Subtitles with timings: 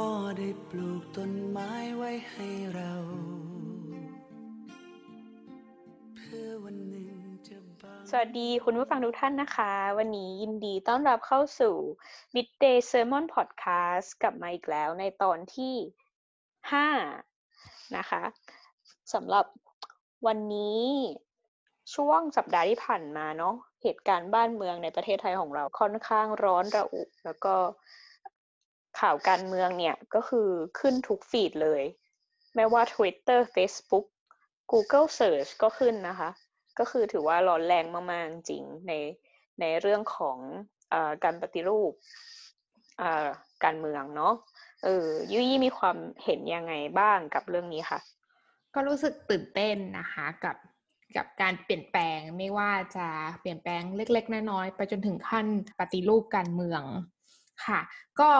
[0.00, 2.92] พ่อได้ปลูกต้นไม้ไว้ให้เรา
[6.16, 7.10] เพื่อวันหนึ่ง
[7.48, 11.74] จะบานสวัสดีคุณผู้ฟังทุกท่านนะคะ วันนี้ยินดีต้อนรับเข้าสู่
[12.34, 15.74] Midday Sermon Podcast กลับมาอีกแล้วในตอนที่
[17.04, 18.22] 5 นะคะ
[19.12, 19.46] สำหรับ
[20.26, 20.84] วันนี้
[21.94, 27.56] ช่วงสัปดาห์ที่ผ่านมาเนาะเหตุการณ์บ้านเมืองในประเทศไทยของเราค่อนข้างร้อนระอุ แล้วก็
[28.98, 30.48] ข่าวการเมืองเนี่ยก็คือ
[30.80, 31.82] ขึ้นทุกฟีดเลย
[32.54, 34.06] ไม่ว่า Twitter Facebook
[34.72, 36.30] Google Search ก็ขึ้นนะคะ
[36.78, 38.92] ก็คือถือว่าร้อนแรงมากๆจริงใน
[39.60, 40.38] ในเรื่องของ
[40.92, 41.92] อการปฏิรูป
[43.64, 44.34] การเมืองเนาะ
[44.84, 48.00] เออยุยี่มีความเห็นยังไงบ้างกับเรื่องนี้คะ
[48.74, 50.56] ก็รู้สึกตื่นเต้นนะคะกับ
[51.16, 53.06] กับการเปลี่ยนแปลงไม่ว่าจะ
[53.40, 55.46] เปลี่ยนแปลงเล็ก ๆ น้อยๆไปจนถึงขั้น
[55.78, 56.82] ปฏิรูปการเมือง
[57.66, 57.80] ค่ะ
[58.20, 58.30] ก็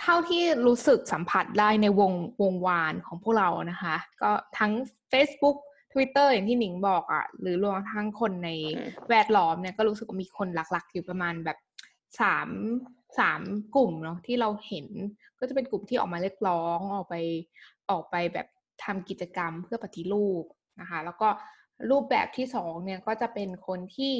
[0.00, 4.72] เท่าที่รู้สึกสัมผัสได้ในวงวงวานของพวกเรานะคะ ก็ทั้ง
[5.12, 5.56] Facebook
[5.92, 11.58] Twitter อย่างที่หนิงบอกอะ่ะ หรือรวมทั้งคนในอืมแวดล้อมเนี่ยก็รู้สึกว่ามีคนหลักๆ อยู่ประมาณแบบ
[12.20, 12.48] สาม
[13.18, 13.40] สาม
[13.76, 14.86] กลุ่มเนาะที่เราเห็น
[15.38, 17.14] ก็จะเป็นกลุ่มที่ออกมาเรียกร้องออกไป
[17.90, 18.46] ออกไปแบบ
[18.84, 20.44] ทำกิจกรรมเพื่อปฏิรูป
[20.80, 21.28] นะคะ แล้วก็
[21.90, 24.14] รูปแบบที่สองเนี่ยก็จะเป็นคนที่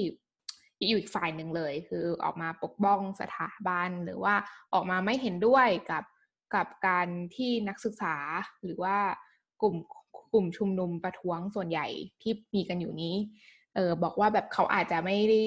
[0.88, 4.34] อยู่อีกฝ่ายหนึ่งเลย คือออกมาปกป้องสถาบันหรือว่า
[4.74, 6.04] ออกมาไม่เห็นด้วยกับ
[6.54, 8.16] กับการที่นักศึกษา
[8.64, 8.96] หรือว่า
[9.62, 9.74] กลุ่ม
[10.32, 11.86] กลุ่มชุมนุมประท้วงส่วนใหญ่
[12.22, 13.14] ที่มีกันอยู่นี้
[13.74, 15.42] เออบอกว่าแบบเขาอาจจะไม่ได้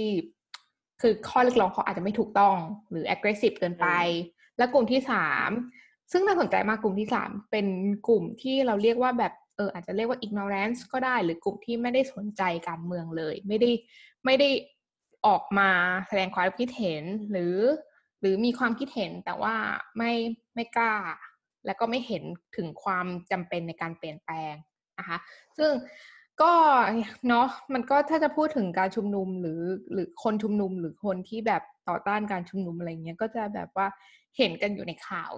[1.02, 2.56] คือข้อเรียกร้องเขาอาจจะไม่ถูกต้อง
[2.92, 3.88] หรือ aggressive เกินไป
[4.58, 5.50] และกลุ่มที่สาม
[6.12, 7.68] ซึ่งน่าสนใจมากกลุ่มที่สามเป็น
[8.08, 13.70] กลุ่มที่เราเรียกว่าแบบเอออาจจะเรียกว่า ignorance ก็ได้ หรือกลุ่มที่ไม่ได้สนใจการเมืองเลย ไม่ได้
[14.26, 14.50] ไม่ได้
[15.28, 15.70] ออกมา
[16.08, 17.56] แสดงความคิดเห็นหรือ
[18.22, 19.56] หรือมีความคิดเห็นแต่ว่า
[19.98, 20.12] ไม่
[20.56, 20.96] ไม่กล้า
[21.66, 22.24] และก็ไม่เห็น
[22.58, 24.54] ถึงความจำเป็นในการเปลี่ยนแปลง
[25.00, 25.18] นะคะ
[25.58, 25.72] ซึ่ง
[26.42, 26.54] ก็
[27.28, 33.88] เนาะมันก็ถ้าจะพูดถึงการชุมนุมหรือหรือคนชุมนุมหรือคนที่แบบต่อต้านการชุมนุมอะไรเงี้ยก็จะแบบว่า
[34.38, 35.32] เห็นกันอยู่ในข่าว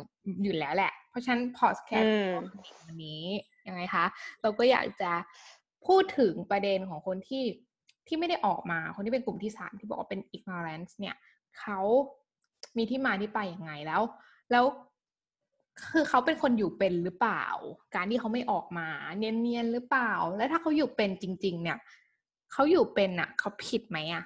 [0.43, 2.35] อยู่แล้วแหละ เพราะฉะนั้นพอดแคสอืต์ม
[2.85, 3.23] วันนี้
[3.67, 4.05] ยังไงคะ
[4.41, 5.11] เราก็อยากจะ
[5.87, 7.43] พูดถึงประเด็นของคนที่
[8.07, 11.15] ที่ไม่ได้ออกมา คนที่เป็นกลุ่มที่สามที่บอกว่าเป็น ignorance เนี่ย
[11.59, 11.79] เขา
[12.77, 14.01] มีที่มาที่ไปยังไงแล้ว
[14.51, 14.65] แล้ว
[15.91, 17.45] คือเขาเป็นคนอยู่เป็นหรือเปล่า
[17.95, 21.77] การที่เขาไม่ออกมา เนียนๆหรือเปล่า แล้วถ้าเขาอยู่เป็นจริง ๆ เนี่ย
[22.53, 24.23] เขาอยู่เป็นอะเขาผิดไหมอะ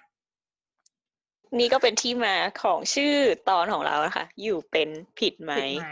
[1.59, 3.13] นี่ก็เป็นที่มาของชื่อ
[3.49, 5.89] ตอนของเรานะคะอยู่เป็นผิดไหมผิดไหม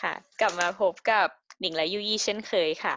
[0.00, 1.28] ค่ะ กลับมาพบกับ
[1.60, 2.94] หนิงและยุยี่เช่นเคยค่ะ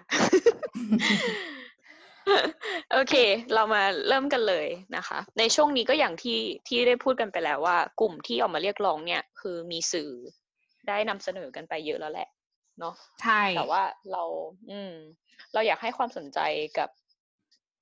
[2.91, 3.16] โอเค
[3.53, 10.12] เรามาเริ่มกันเลยนะคะ ในช่วงนี้ก็อย่างที่ที่ได้พูดกันไปแล้วว่า กลุ่มที่ออกมาเรียกร้องเนี่ย คือมีสื่อ
[10.88, 12.29] ได้นำเสนอกันไปเยอะแล้วแหละ
[12.79, 14.23] เนาะใช่แต่ว่าเรา
[14.72, 14.94] อืม
[15.53, 16.39] เราอยากให้ความสนใจ
[16.78, 16.89] กับ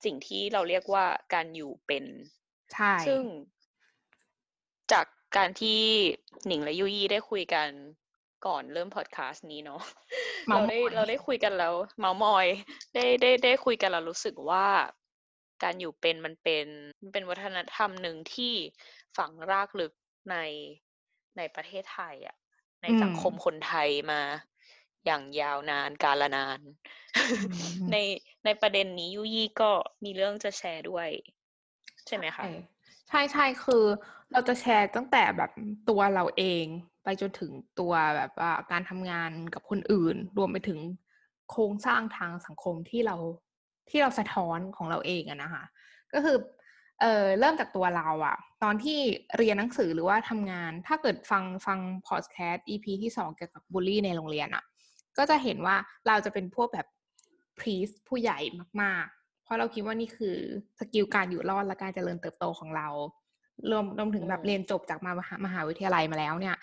[0.04, 1.04] สิ่งที่เราเรียกว่า
[1.34, 2.04] การอยู่เป็น
[2.74, 3.22] ใช่ซึ่ง
[4.92, 5.06] จาก
[5.36, 5.80] การที่
[6.46, 7.68] หนิงและยุยี่ได้คุยกัน
[8.46, 9.82] ก่อนเริ่มพอดคาสต์นี้เนาะ
[10.48, 12.46] เมาเราส์มได้อยเราได้คุยกันแล้ว เมามอย
[12.94, 14.66] ได้ได้ได้คุยกันแล้วรู้สึกว่า
[15.62, 16.66] การอยู่เป็นมันเป็น
[17.00, 18.54] มันเป็นวัฒนธรรมหนึ่งที่
[19.16, 19.92] ฝังรากลึก
[20.30, 20.36] ใน
[21.36, 22.36] ในประเทศไทยอะ
[22.82, 24.20] ในสังคมคนไทยมา
[25.06, 26.60] อย่างยาวนานกาลนาน
[27.92, 27.96] ใน
[28.44, 29.70] ในประเด็นนี้ยุยี่ก็
[30.04, 31.08] มีเรื่องจะแชร์ด้วย
[32.06, 32.52] ใช่ไหมคะใช่
[33.08, 33.84] ใช่ใช่คือ
[34.32, 35.50] เราจะแชร์ตั้งแต่แบบ
[35.88, 36.64] ตัวเราเอง
[37.04, 40.78] ไปจนถึงตัวแบบว่าการทำงานกับคนอื่น รวมไปถึง
[41.50, 43.16] โครงสร้างทางสังคมที่เรา
[43.90, 45.64] ที่เราสะท้อนของเราเองอะนะคะ
[46.12, 46.36] ก็คือ
[47.00, 48.98] เอ่อเริ่มจากตัวเราอะตอนที่
[49.36, 51.78] เรียนหนังสือหรือว่าทำงาน ถ้าเกิดฟังฟัง
[52.08, 54.64] พอดแคสต์ EP ที่สองเกี่ยวกับบูลลี่ในโรงเรียนอะ
[55.18, 55.76] ก็จะเห็นว่า
[56.06, 56.86] เราจะเป็นพวกแบบ
[57.58, 58.38] พรีสผู้ใหญ่
[58.82, 60.36] มาก ๆ เพราะเราคิดว่านี่คือ
[60.78, 62.88] สกิลการอยู่รอดและการเจริญเติบโตของเรา
[63.70, 66.56] รวมรวมถึงแบบอืมเรียนจบจากมามหามหาวิทยาลัยมาแล้วเนี่ย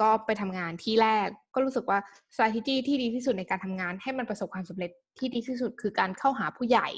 [0.00, 1.98] ก็ไปทำงานที่แรก ก็รู้สึกว่า
[2.34, 6.88] strategy ที่ดีที่สุดในการทำงาน ให้มันประสบความสำเร็จที่ดีที่สุดคือการเข้าหาผู้ใหญ่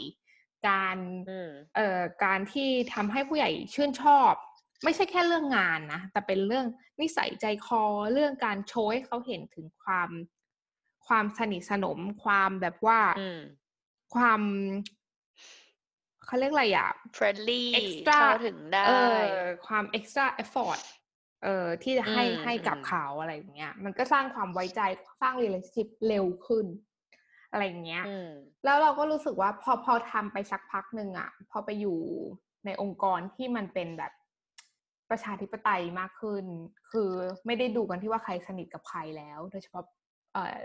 [0.68, 0.96] การ
[1.30, 4.32] อืมเอ่อการที่ทำให้ผู้ใหญ่ชื่นชอบ
[4.84, 6.66] ไม่ใช่แค่เรื่องงานนะ แต่เป็นเรื่อง
[7.00, 10.10] นิสัยใจคอเรื่องการโชว์ให้เขาเห็นถึงความ
[11.06, 13.40] ความสนิทสนมความแบบว่าอืม
[14.14, 14.40] ความ
[16.26, 19.24] เขาเรียกอะไรอะ friendly extra เข้าถึงได้เออ
[19.66, 20.80] ความ extra effort
[21.42, 24.80] เอ่อที่จะให้อืมให้กับอืมเขาอะไรอย่างเงี้ย มันก็สร้างความไว้ใจ
[25.20, 26.66] สร้าง relationship เร็วขึ้น
[27.50, 28.30] อะไรอย่างเงี้ยอืม
[28.64, 31.98] แล้วเราก็รู้สึกว่าพอพอทำไปสักพักหนึ่งอะพอไปอยู่
[32.66, 34.12] ในองค์กรที่มันเป็นแบบ
[35.10, 36.44] ประชาธิปไตยมากขึ้น
[36.90, 37.10] คือ
[37.46, 39.84] ไม่ได้ดูกันที่ว่าใครสนิทกับใครแล้ว โดยเฉพาะ
[40.34, 40.58] เอ่อ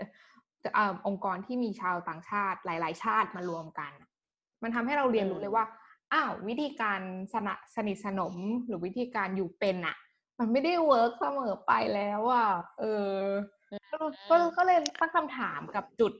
[0.74, 3.92] เอ่อองค์กรที่มีชาวต่างชาติหลาย ๆ ชาติมารวมกัน
[4.62, 5.64] มันทำให้เราเรียนรู้เลยว่า
[6.12, 7.00] อ้าว วิธีการ
[7.32, 8.34] สนะสนิทสนม
[8.66, 9.96] หรือวิธีการอยู่เป็นอะ
[10.38, 12.48] มันไม่ได้ work เสมอไปแล้วอะ
[12.78, 13.14] เออ
[13.92, 13.98] ก็
[14.30, 16.12] ก็ก็เลยตั้งคำถามกับจุด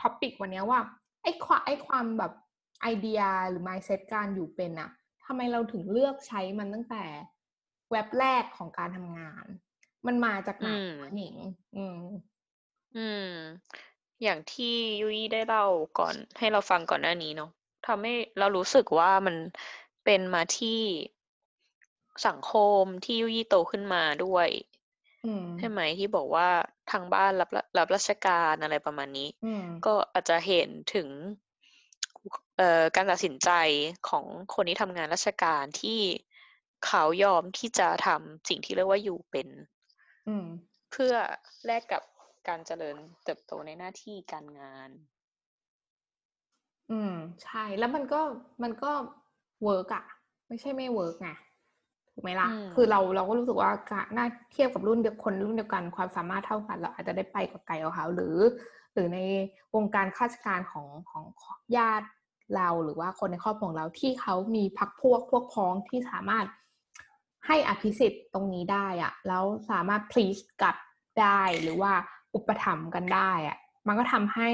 [0.00, 0.80] topic วันเนี้ยว่า
[1.22, 2.32] ไอ้ความไอ้ความแบบ
[2.82, 4.90] ไอเดียหรือ mindset การอยู่เป็นอะ
[5.24, 7.04] ทำไมเราถึงเลือกใช้มันตั้งแต่
[7.90, 9.44] เว็บแรกของการทำงาน
[10.06, 11.34] มันมาจากไหนอืมวะหนิง
[11.76, 12.00] อืม
[12.94, 13.30] อืม
[14.22, 15.66] อย่างที่ยุ้ยได้เล่า
[15.98, 17.50] ก่อนให้เราฟังก่อนหน้านี้เนาะ
[17.86, 19.36] ทำให้เรารู้สึกว่ามัน
[20.04, 20.80] เป็นมาที่
[22.26, 24.48] สังคมที่ยุ้ยโตขึ้นมาด้วย
[25.24, 26.48] อืมใช่ไหมที่บอกว่า
[26.90, 31.08] ทางบ้านรับรารับราชการอะไรประมาณนี้อืมก็อาจจะเห็นถึง
[32.56, 33.50] เอ่อการตัดสินใจ
[34.08, 36.00] ของคนที่ทำงานราชการที่
[36.86, 39.48] เขายอมที่จะทำสิ่งที่เรียกว่าอยู่เป็น
[40.28, 40.46] อืม
[40.90, 41.14] เพื่อ
[41.66, 42.02] แลกกับ
[42.48, 44.90] การเจริญเติบโตในหน้าที่การงาน
[46.90, 47.14] อืม
[47.44, 48.20] ใช่ แล้วมันก็
[48.62, 48.90] มันก็
[49.64, 50.04] work อะ
[50.48, 51.30] ไม่ใช่ไม่ work ไง
[52.12, 58.36] ถูกไหมล่ะ อืม คือเราเราก็รู้สึกว่าการน่าเทียบกับรุ่นเดียวคนรุ่นเดียวกันความสามารถเท่ากันเราอาจจะได้ไปกว่าไกลกว่าเขาหรือ
[58.92, 59.18] หรือใน
[59.74, 61.24] วงการข้าราชการของของ
[61.76, 62.06] ญาติ
[62.56, 66.46] เราหรือว่าคนในครอบครัวของเราที่เขามีพักพวกพวกพ้องที่สามารถ
[67.46, 70.76] ให้อภิสิทธิ์ตรงนี้ได้อะแล้วสามารถ please กลับ
[71.20, 71.92] ได้หรือว่า
[72.34, 74.50] อุปถัมภ์กันได้อะมันก็ทำให้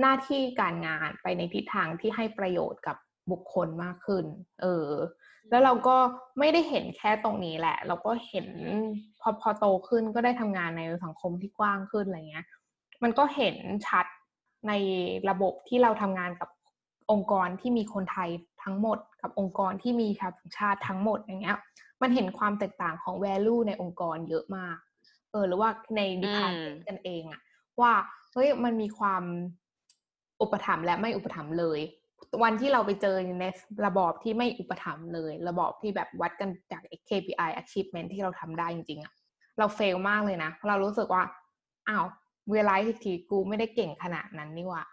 [0.00, 2.96] หน้าที่การงานไปในทิศทางที่ให้ประโยชน์กับ
[3.30, 4.24] บุคคลมากขึ้น
[4.62, 4.90] เออ
[5.50, 5.96] แล้วเราก็
[6.38, 8.48] ไม่ได้เห็นแค่ตรงนี้แหละ เราก็เห็น
[9.20, 12.46] พอพอโตขึ้นก็ได้ทำงานในสังคมที่กว้างขึ้นอะไรเงี้ย
[13.02, 13.56] มันก็เห็น
[13.86, 14.06] ชัด
[14.68, 14.72] ใน
[15.30, 16.48] ระบบที่เราทำงานกับ
[17.10, 18.30] องค์กรที่มีคนไทย
[18.64, 21.58] ทั้งหมด กับองค์กรที่มีชาวต่างชาติทั้งหมดอย่างเงี้ย
[22.02, 24.76] มันเห็นความแตกต่างของ value ในองค์กรเยอะมาก
[25.30, 27.40] เออ หรือว่าใน department กันเองอะ
[27.80, 27.92] ว่า
[28.32, 29.22] เฮ้ยมันมีความ
[30.42, 31.80] อุปถัมภ์และไม่อุปถัมภ์เลย
[32.42, 33.44] วันที่เราไปเจอใน
[33.86, 39.12] ระบอบที่ไม่อุปถัมภ์เลย ระบอบที่แบบวัดกันจาก KPI achievement ที่เราทำได้จริงๆอะ
[39.58, 41.22] เราเฟลมากเลยนะเรารู้สึกว่า
[41.88, 42.06] อ้าว
[42.52, 44.84] เวลาอีกทีกูไม่ได้เก่งขนาดนั้นนี่หว่า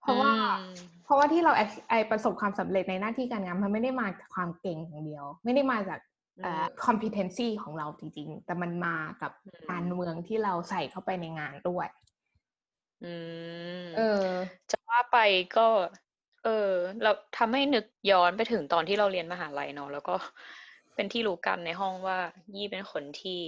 [0.00, 0.74] เพราะว่าอืม
[1.04, 1.52] เพราะว่าที่เรา
[1.90, 6.00] ไอประสบความสำเร็จในหน้าที่การงานมันไม่ได้มาจากความเก่งอย่างเดียว ไม่ได้มาจาก
[6.42, 11.86] เอ่อ competency ของเราจริงๆ แต่มันมากับอืมการเมืองที่เราใส่เข้าไปในงานด้วย
[13.04, 13.12] อื
[13.82, 14.26] ม เออ
[14.70, 15.16] จะว่าไป
[15.56, 15.68] ก็
[16.44, 16.70] เออ
[17.02, 20.14] เราทำให้นึกย้อนไปถึงตอนที่เราเรียนมหาลัยเนาะแล้วก็
[20.94, 22.18] เป็นที่รู้กันในห้องว่า
[22.56, 23.40] ยี่เป็นคนที่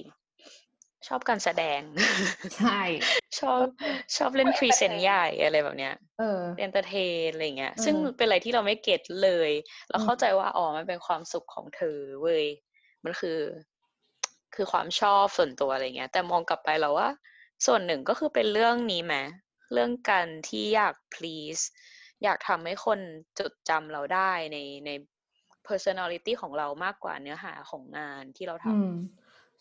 [1.09, 1.81] ชอบการแสดง
[2.59, 2.83] ใช่
[3.41, 3.63] ชอบ
[4.17, 9.51] ชอบเล่น present ใหญ่อะไรแบบเนี้ย เออ entertain อะไรเงี้ยอืมซึ่งเป็นอะไรที่เราไม่ get เลย
[9.89, 12.45] เราอืมเข้าใจว่าอ๋อมันเป็นความสุขของเธอเว้ย
[13.05, 13.39] มันคือ
[14.55, 17.09] คือความชอบส่วนตัวอะไรเงี้ย แต่มองกลับไปเราว่า
[17.67, 19.15] ส่วนหนึ่งก็คือเป็นเรื่องนี้ไหม
[19.73, 21.63] เรื่องการที่อยาก please
[22.23, 23.01] อยากทำให้คน
[23.39, 24.91] จดจำเราได้ในใน
[25.69, 28.91] personality ของเรามากกว่าเนื้อหาของงานที่เราทำอืม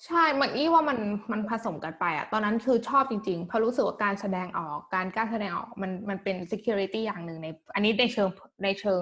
[0.06, 0.98] ใช่มันอี้ว่ามัน
[1.32, 8.30] มันผสมกันไปอะตอนนั้นคือชอบจริงๆเพราะรู้สึกว่าการแสดงออกการกล้าแสดงออกมันมันเป็น security อย่างหนึ่งใน อันนี้ในเชิง
[8.64, 9.02] ในเชิง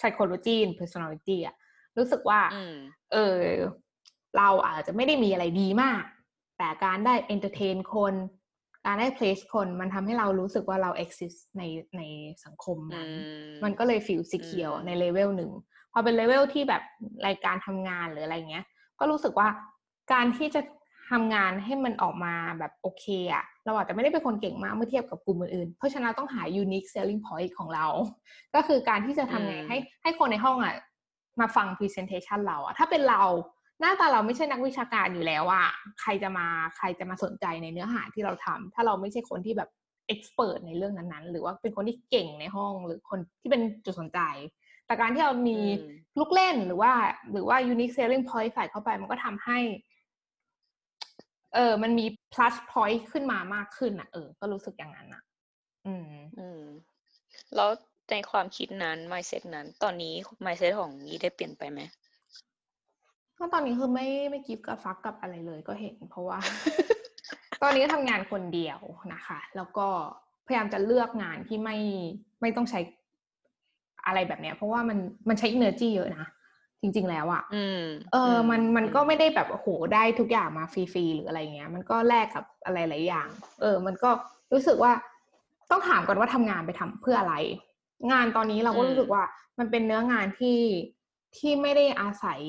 [0.00, 1.54] psychology and personality อะ
[1.98, 2.74] รู้สึกว่าอืม
[3.12, 3.40] เออ
[4.36, 6.02] เราอาจจะไม่ได้มีอะไรดีมาก
[6.58, 8.14] แต่การได้ entertain คน
[8.86, 11.62] การได้ please คน มันทำให้เรารู้สึกว่าเรา exist ใน
[11.96, 12.02] ใน
[12.44, 13.10] สังคมอืนั้น
[13.60, 15.50] มมันก็เลย feel secure อืมในเลเวลหนึ่ง
[15.92, 16.82] พอเป็นเลเวลที่แบบ
[17.26, 18.64] รายการทำงานหรืออะไรเงี้ย
[19.00, 19.48] ก็รู้สึกว่า
[20.12, 20.60] การที่จะ
[21.10, 27.86] ทำงานให้มันออกมาแบบโอเคอะเราอาจจะไม่ได้เป็นคนเก่งมากเมื่อเทียบกับกลุ่มอื่นๆ เพราะฉะนั้นต้องหา unique selling point ของเรา
[28.54, 30.74] ก็คือการที่จะทำไงอืมให้ให้คนในห้องอะ
[31.40, 33.22] มาฟัง presentation เราอะถ้าเป็นเรา
[33.80, 35.68] หน้าตาเราไม่ใช่นักวิชาการอยู่แล้วอะ
[36.00, 39.70] ใครจะมาใครจะมาสนใจในเนื้อหาที่เราทำถ้าเราไม่ใช่คนที่แบบ
[40.12, 44.20] expert ในเรื่องนั้นๆ หรือว่าเป็นคนที่เก่งในห้องหรือคนที่เป็นจุดสนใจ
[44.86, 45.78] แต่การที่เรามีอืม
[46.18, 46.92] ลูกเล่นหรือว่า
[47.32, 49.58] หรือว่า unique selling point ใส่เข้าไปมันก็ทำให้
[51.54, 55.22] เออมันมี plus point ขึ้นมามากขึ้นอะเออ ก็รู้สึกอย่างนั้นอะ
[55.86, 56.62] อืม อืม
[57.54, 57.70] แล้ว
[58.10, 61.80] ในความคิดนั้น mindset นั้น ตอนนี้ mindset ของยี่ได้เปลี่ยนไปไหม
[63.38, 66.38] ก็ตอนนี้คือไม่ไม่กิฟกับฟักกับอะไรเลยก็เห็น เพราะว่า
[67.62, 68.78] ตอนนี้ทำงานคนเดียว
[69.12, 69.86] นะคะ แล้วก็
[70.46, 71.76] พยายามจะเลือกงานที่ไม่
[72.40, 72.80] ไม่ต้องใช้
[74.06, 76.26] อะไรแบบเนี้ย เพราะว่ามันมันใช้ energy เยอะนะ
[76.80, 83.28] จริง ๆ แล้วอะอืมเออมมันมันก็ไม่ได้แบบโอ้โหได้ทุกอย่างมาฟรีๆหรืออะไรเงี้ย มันก็แลกกับอะไรหลายอย่าง
[83.60, 84.10] เออ มันก็
[84.52, 84.92] รู้สึกว่า
[85.70, 87.34] ต้องถามก่อนว่าทำงานไปทำเพื่ออะไร
[88.12, 89.22] งานตอนนี้เราก็รู้สึกว่า
[89.58, 90.58] มันเป็นเนื้องานที่
[91.36, 92.40] ที่ไม่ได้อาศัย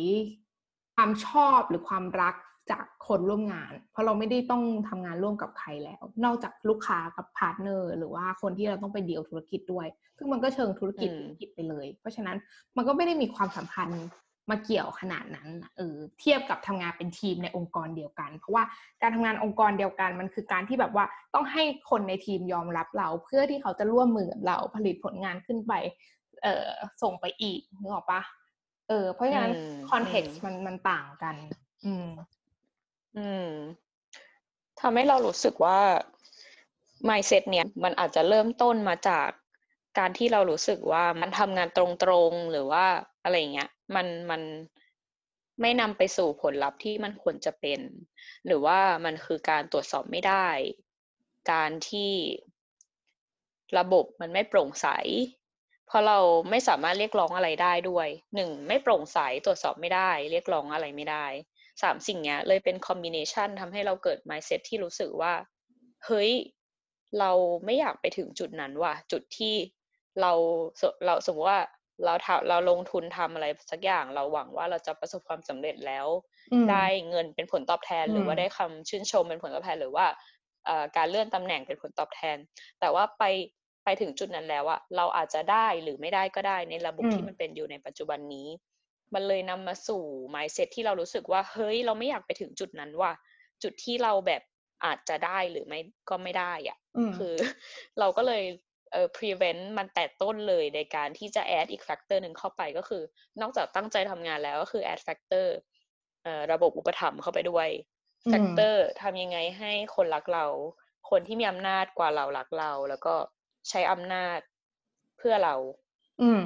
[0.99, 2.35] ความชอบหรือความรัก
[2.71, 9.87] จากคนร่วมงาน เพราะเราไม่ได้ต้องทำงานร่วมกับใครแล้ว นอกจากลูกค้ากับ partner หรือว่าคนที่เราต้องไปดีลธุรกิจด้วย
[10.17, 12.37] ซึ่งมันก็เชิงธุรกิจอืมธุรกิจไปเลย เพราะฉะนั้น
[12.77, 14.05] มันก็ไม่ได้มีความสัมพันธ์
[14.49, 18.63] มาเกี่ยวขนาดนั้นน่ะเออเทียบกับทำงานเป็นทีมในองค์กรเดียวกัน เพราะว่า
[19.01, 25.73] การทำงานองค์กรเดียวกันมันคือการที่แบบว่าต้องให้คนในทีมยอมรับเรา เพื่อที่เขาจะร่วมมือกับเราผลิตผลงานขึ้นไป
[26.43, 26.69] เอ่อ
[27.01, 28.21] ส่งไปอีกนึกออกปะ
[28.89, 31.35] เออเพราะฉะนั้นอืมคอนเท็กซ์อืมมันมันต่างกัน
[31.85, 32.07] อืม
[33.17, 33.51] อืม
[34.79, 35.79] ทำให้เรารู้สึกว่า
[37.07, 39.29] mindset เนี่ย มันอาจจะเริ่มต้นมาจาก
[39.97, 42.85] การที่เรารู้สึกว่ามันทำงานตรงๆหรือว่า
[43.23, 44.41] อะไรเงี้ย มันมัน
[45.61, 47.79] ไม่นำไปสู่ผลลัพธ์ที่มันควรจะเป็น
[48.45, 50.47] หรือว่ามันคือการตรวจสอบไม่ได้
[51.51, 52.11] การที่
[53.77, 54.87] ระบบมันไม่โปร่งใส
[55.89, 56.19] เพราะเรา
[56.49, 61.25] ไม่สามารถเรียกร้องอะไรได้ด้วยหนึ่งไม่โปร่งใสตรวจสอบไม่ได้ เรียกร้องอะไรไม่ได้
[61.81, 65.33] สามสิ่งเนี้ย เลยเป็นคอมบิเนชันทำให้เราเกิด mindset ที่รู้สึกว่า
[66.05, 66.31] เฮ้ย
[67.19, 67.31] เรา
[67.65, 69.55] ไม่อยากไปถึงจุดนั้นว่ะ จุดที่
[70.21, 70.31] เรา
[70.81, 71.61] สเราสมมติว่า
[72.05, 76.07] เราทำเราลงทุนทำอะไรสักอย่างเราหวังว่าเราจะประสบความสำเร็จแล้ว
[76.51, 80.05] อืมได้เงินเป็นผลตอบแทนหรือว่าอืมได้คำชื่นชมเป็นผลตอบแทนหรือว่า
[80.65, 82.37] เอ่อการเลื่อนตำแหน่งเป็นผลตอบแทน
[82.79, 83.58] แต่ว่าไปไป
[84.01, 88.47] ถึงจุดนั้นแล้วอะเราอาจจะได้หรือไม่ได้ก็ได้ในระบบที่มันเป็นอยู่ในปัจจุบันนี้
[89.13, 90.03] มันเลยนำมาสู่
[90.35, 93.13] mindset ที่เรารู้สึกว่า เฮ้ย เราไม่อยากไปถึงจุดนั้นว่ะ
[93.63, 94.41] จุดที่เราแบบ
[94.85, 95.79] อาจจะได้หรือไม่
[96.09, 97.33] ก็ไม่ได้อะอืมคือ
[97.99, 98.43] เราก็เลย
[98.91, 103.03] เอ่อ prevent มันแต่ต้นเลยในการที่จะ add อีก factor หนึ่งเข้าไปก็คือ
[103.41, 105.47] นอกจากตั้งใจทำงานแล้วก็คือ add factor
[106.23, 107.69] เอ่อระบบอุปถัมภ์เข้าไปด้วย
[108.25, 110.45] อืม factor ทำยังไงให้คนรักเรา
[111.09, 113.15] คนที่มีอำนาจกว่าเรารักเรา แล้วก็
[113.69, 114.39] ใช้อำนาจ
[115.17, 115.55] เพื่อเรา
[116.21, 116.41] อืม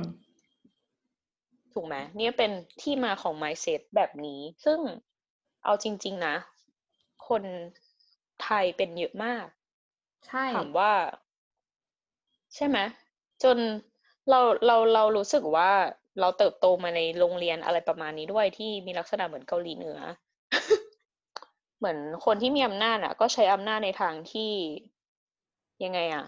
[1.74, 2.51] ถูกไหมเนี่ยเป็น
[2.82, 4.79] ที่มาของ mindset แบบนี้ ซึ่ง
[5.63, 6.36] เอาจริง ๆ นะ
[7.27, 7.43] คน
[8.43, 9.46] ไทยเป็นเยอะมาก
[10.27, 10.91] ใช่ ถามว่า
[12.55, 12.77] ใช่ไหม
[13.43, 13.58] จน
[14.29, 15.72] เราเราเรารู้สึกว่า
[16.20, 20.00] เราเติบโตมาในโรงเรียนอะไรประมาณนี้ด้วยที่มีลักษณะเหมือนเกาหลีเหนือ
[21.77, 24.51] เหมือนคนที่มีอำนาจอะ ก็ใช้อำนาจในทางที่
[25.84, 26.25] ยังไงอะ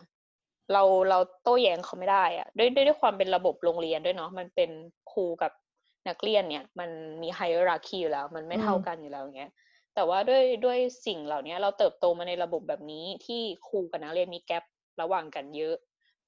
[0.73, 4.69] เราเราโต้แย้งเขาไม่ได้อะด้วยด้วยด้วยความเป็นระบบโรงเรียนด้วยเนาะมันเป็น
[5.11, 5.51] ครูกับ
[6.09, 6.89] นักเรียนเนี่ย มัน
[7.21, 9.51] มีไฮรักีอยู่แล้ว มันไม่เท่ากันอยู่แล้วเงี้ย
[9.95, 14.55] แต่ว่าด้วยด้วยสิ่งเหล่านี้เราเติบโตมาในระบบแบบนี้ที่ครูกับนักเรียนมีแกล
[15.01, 15.75] ระหว่างกันเยอะ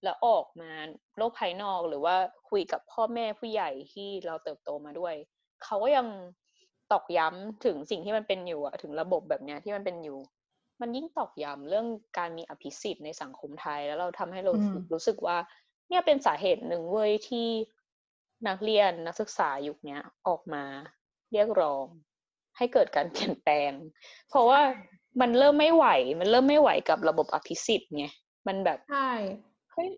[0.04, 0.72] แล้วออกมา
[1.18, 2.16] โลกภายนอกหรือว่า
[2.50, 5.16] คุยกับพ่อแม่ผู้ใหญ่ที่เราเติบโตมาด้วย
[5.64, 6.08] เขาก็ยัง
[6.92, 10.18] ตอกย้ำถึงสิ่งที่มันเป็นอยู่อะถึงระบบแบบเนี้ยที่มันเป็นอยู่
[10.82, 15.38] มันยิ่งตอกย้ำเรื่องการมีอภิสิทธิ์ในสังคมไทย แล้วเราทำให้เราอืมรู้สึกว่า
[15.90, 17.48] เนี่ยเป็นสาเหตุหนึ่งเว้ยที่
[18.48, 20.64] นักเรียนนักศึกษายุคเนี้ยออกมา
[21.34, 21.86] เรียกร้อง
[22.58, 23.72] ให้เกิดการเปลี่ยนแปลง
[24.30, 24.62] เพราะว่า
[25.22, 25.86] มันเริ่มไม่ไหว
[26.20, 28.06] มันเริ่มไม่ไหวกับระบบอภิสิทธิ์ไง
[28.48, 29.10] มันแบบใช่
[29.74, 29.90] เฮ้ย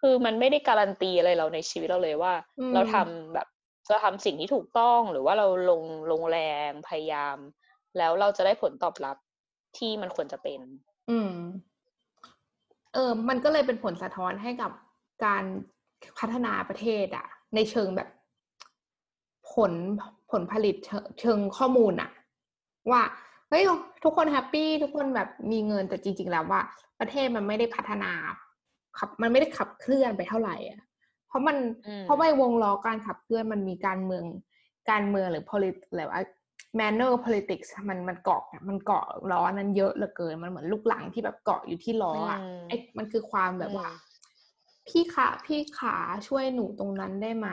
[0.00, 3.46] คือมันไม่ได้การันตีอะไรเราในชีวิตเราเลยว่าอืมเราทำแบบ
[3.88, 7.36] จะทำสิ่งที่ถูกต้องหรือว่าเราลงลงแรงพยายาม
[7.98, 9.16] แล้วเราจะได้ผลตอบรับ
[9.78, 10.60] ที่มันควรจะเป็น
[11.10, 11.34] อืม
[12.94, 14.70] เออ มันก็เลยเป็นผลสะท้อนให้กับ
[15.24, 15.44] การ
[16.18, 18.08] พัฒนาประเทศอะในเชิงแบบ
[19.52, 19.72] ผล
[20.30, 22.10] ผลผลิตเชิงเชิงข้อมูลอะ
[22.90, 23.02] ว่า
[23.48, 23.62] เฮ้ย
[24.04, 26.60] ทุกคนแฮปปี้ทุกคนแบบมีเงินแต่จริง ๆ แล้วว่า
[27.00, 28.12] ประเทศมันไม่ได้พัฒนา
[28.98, 30.80] ขับ มันไม่ได้ขับเคลื่อนไปเท่าไหร่อะ
[31.28, 31.56] เพราะมัน
[31.86, 34.24] อืมเพราะว่าวงล้อการขับเคลื่อนมันมีการเมือง
[34.90, 36.20] การเมืองหรือ polit หรือว่า
[36.78, 44.06] manner politics มันมันเกาะมันเกาะล้อนั้นเยอะเหลือเกิน มันเหมือนลูกหลังที่แบบเกาะอยู่ที่ล้ออะอืมไอ้มันคือความแบบว่าอืม
[44.88, 45.96] พี่ขาพี่ขา
[46.28, 47.48] ช่วยหนูตรงนั้นได้ไหม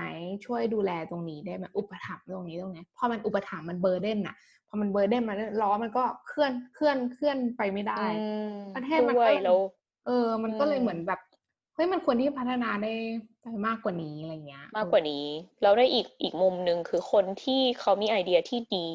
[0.45, 4.35] ช่วยดูแลตรงนี้ได้ไหมอุปถัมภ์ตรงนี้ตรงนี้พอมันอุปถัมภ์มันเบอร์เดนอะ
[4.67, 8.05] พอมันเบอร์เดนมันล้อมันก็เคลื่อนเคลื่อนเคลื่อนไปไม่ได้อื
[8.49, 9.59] มประเทศมันก็ด้วยเลยแล้ว
[10.05, 11.19] เออ มันก็เลยอืมเหมือนแบบ
[11.75, 12.93] เฮ้ยมันควรที่จะพัฒนาได้
[13.34, 13.34] ไป
[13.65, 15.25] มากกว่านี้อะไรเงี้ย มากกว่านี้
[15.61, 18.87] แล้วในอีกอีกมุมหนึ่งคือคนที่เขามีไอเดียที่ดี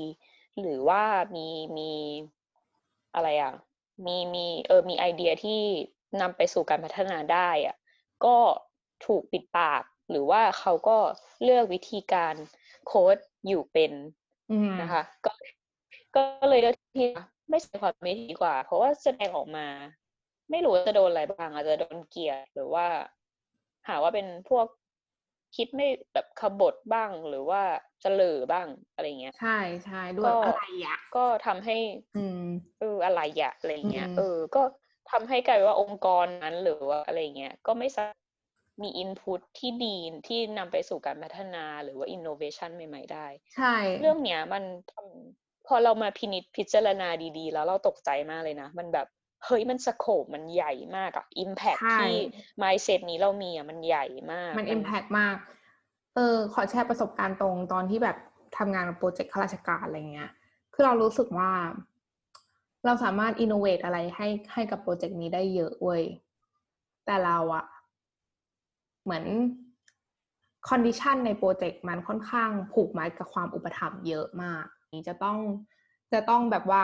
[0.61, 1.03] หรือว่า
[1.35, 1.91] มีมี
[3.15, 3.53] อะไรอะ
[4.07, 5.61] มีมีเออมีไอเดียที่
[6.21, 7.77] นำไปสู่การพัฒนาได้อะ
[8.25, 8.37] ก็
[9.07, 10.99] ถูกปิดปาก หรือว่าเขาก็
[11.43, 12.35] เลือกวิธีการ
[12.87, 13.17] โค้ด
[13.47, 13.93] อยู่เป็น
[14.51, 15.33] อืมนะคะ ก็
[16.17, 17.07] ก็เลยเลือกที่
[17.51, 19.67] ไม่ใช่ความไม่ดีกว่า เพราะว่าแสดงออกมา
[20.51, 22.87] ไม่รู้ว่าจะโดนอะไรบ้างอาจจะโดนเกลียดหรือว่า
[23.91, 24.67] หาว่าเป็นพวก
[25.57, 27.63] คิดไม่แบบกบฏบ้างหรือว่า
[28.01, 31.77] เจลอบ้างอะไรเงี้ย ใช่ใช่ด้วยก็อะไรอะก็ทำให้
[32.15, 32.41] อืม
[32.81, 34.63] เอออะไรอะอะไรเงี้ยอืมเออ ก็
[35.11, 38.05] ทำให้กลายเป็นว่าองค์กรนั้นหรือว่าอะไรเงี้ยก็ไม่สา
[38.83, 49.07] มารถมี input ที่ดีที่นำไปสู่การพัฒนาหรือว่าอินโนเวชันใหม่ ๆ ได้ ใช่ เรื่องเนี้ยมันทำพอเรามาพินิจพิจารณาดีๆ แล้วเราตกใจมากเลยนะ มันแบบ
[49.45, 52.15] เฮ้ยมัน scope มันใหญ่มากอะ impact ใช่ที่
[52.63, 55.37] mindset นี้เรามีอะมันใหญ่มาก มัน impactมาก
[56.15, 58.17] เออ ขอแชร์ประสบการณ์ตรงตอนที่แบบ
[58.59, 60.31] ทำงานกับโปรเจกต์ข้าราชการอะไรเงี้ย
[60.75, 61.51] คือเรารู้สึกว่า
[62.85, 66.03] เราสามารถ innovate อะไรให้ให้กับโปรเจกต์นี้ได้เยอะเว้ย
[67.07, 67.65] แต่เราอะ
[69.05, 69.25] เหมือน
[70.69, 75.39] condition ในโปรเจกต์มันค่อนข้างผูกมัดกับความอุปถัมภ์เยอะมาก นี่จะต้อง
[76.13, 76.83] จะต้องแบบว่า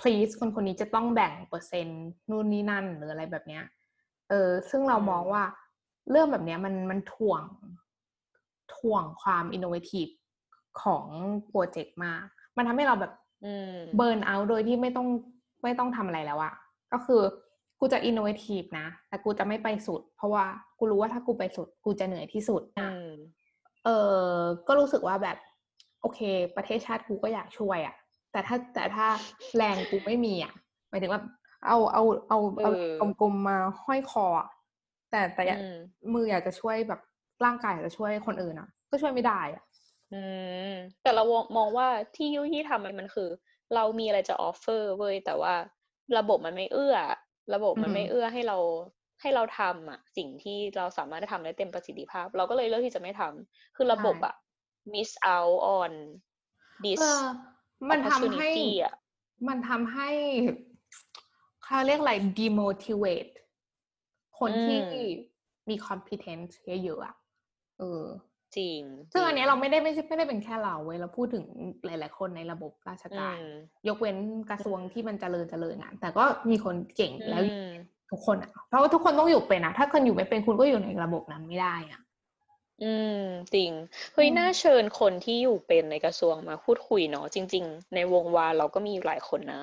[0.00, 3.64] please คนคนนี้จะต้องแบ่งเปอร์เซ็นต์นู่นนี่นั่นหรืออะไรแบบเนี้ย
[4.28, 5.42] เออ ซึ่งเรามองว่า
[6.10, 7.42] เรื่องแบบเนี้ยมันมันถ่วง
[8.76, 10.06] ถ่วงความ innovative
[10.82, 11.06] ของ
[11.48, 12.24] โปรเจกต์มาก
[12.56, 13.12] มันทำให้เราแบบ
[13.44, 15.08] อืม burnout โดยที่ไม่ต้อง
[15.62, 16.54] ไม่ต้องทำอะไรแล้วอะ
[16.92, 17.22] ก็คือ
[17.80, 20.44] กูจะ innovative นะ แต่กูจะไม่ไปสุด เพราะว่า
[20.78, 23.08] กูรู้ว่าถ้ากูไปสุด กูจะเหนื่อยที่สุดอือะม
[23.84, 23.88] เอ
[24.20, 24.34] อ
[24.66, 25.36] ก็รู้สึกว่าแบบ
[26.00, 26.20] โอเค
[26.56, 27.94] ประเทศชาติกูก็อยากช่วยอะ
[28.36, 29.06] แต่ถ้าแต่ถ้า
[29.56, 30.52] แรงกูไม่มีอะ
[30.90, 31.20] หมายถึงว่า
[31.66, 34.48] เอาเอาเอาเอาเออกลมๆมาห้อยคออะ
[35.10, 35.72] แต่แต่อยากอืม
[36.14, 37.00] มืออยากจะช่วยแบบ
[37.44, 39.62] ร่างกายอยากจะช่วยคนอื่นอะก็ช่วยไม่ได้อะ
[40.12, 40.20] อื
[40.70, 41.22] มแต่เรา
[41.56, 43.28] มองว่าที่ยุที่ทำมันมันคือ
[43.74, 45.54] เรามีอะไรจะ offer เว้ยแต่ว่า
[46.18, 46.96] ระบบมันไม่เอื้อ
[47.54, 48.58] ระบบมันไม่เอื้อให้เรา
[49.20, 54.34] ให้เราทำอะ สิ่งที่เราสามารถทำได้เต็มประสิทธิภาพ เราก็เลยเลือกที่จะไม่ทำคือระบบอะ
[54.92, 55.92] miss out on
[56.84, 57.55] this เออ
[57.90, 58.94] มันทำให้ opportunity อะ
[59.48, 60.10] มันทำให้
[61.64, 63.32] เขาเรียกอะไร demotivate
[64.38, 65.26] คนที่อืม
[65.68, 66.52] มี competence
[66.84, 67.14] เยอะๆอะ
[67.78, 68.04] เออ
[68.56, 71.44] จริง ซึ่งอันจเนี้ยเราไม่ได้ไม่ใช่ไม่ได้เป็นแค่เราเว้ยเราพูดถึง
[71.84, 73.40] หลาย ๆ คนในระบบราชอืการม
[73.88, 74.16] ยกเว้น
[74.50, 77.70] กระทรวงที่มันเจริญเจริญอะแต่ก็มีคนเก่งแล้วอืม
[78.10, 82.00] ทุกคนอะเพราะว่าทุกคนต้องอยู่เป็นอะถ้าคนอยู่ไม่เป็นคุณก็อยู่ในระบบนั้นไม่ได้อะ
[82.82, 83.20] อืม
[83.54, 83.70] จริง
[84.14, 89.62] เฮ้ยอืมน่าเชิญคนที่อยู่เป็นในกระทรวงมาพูดคุยเนาะจริง ๆ ในวงวานเราก็มีอยู่หลายคนนะ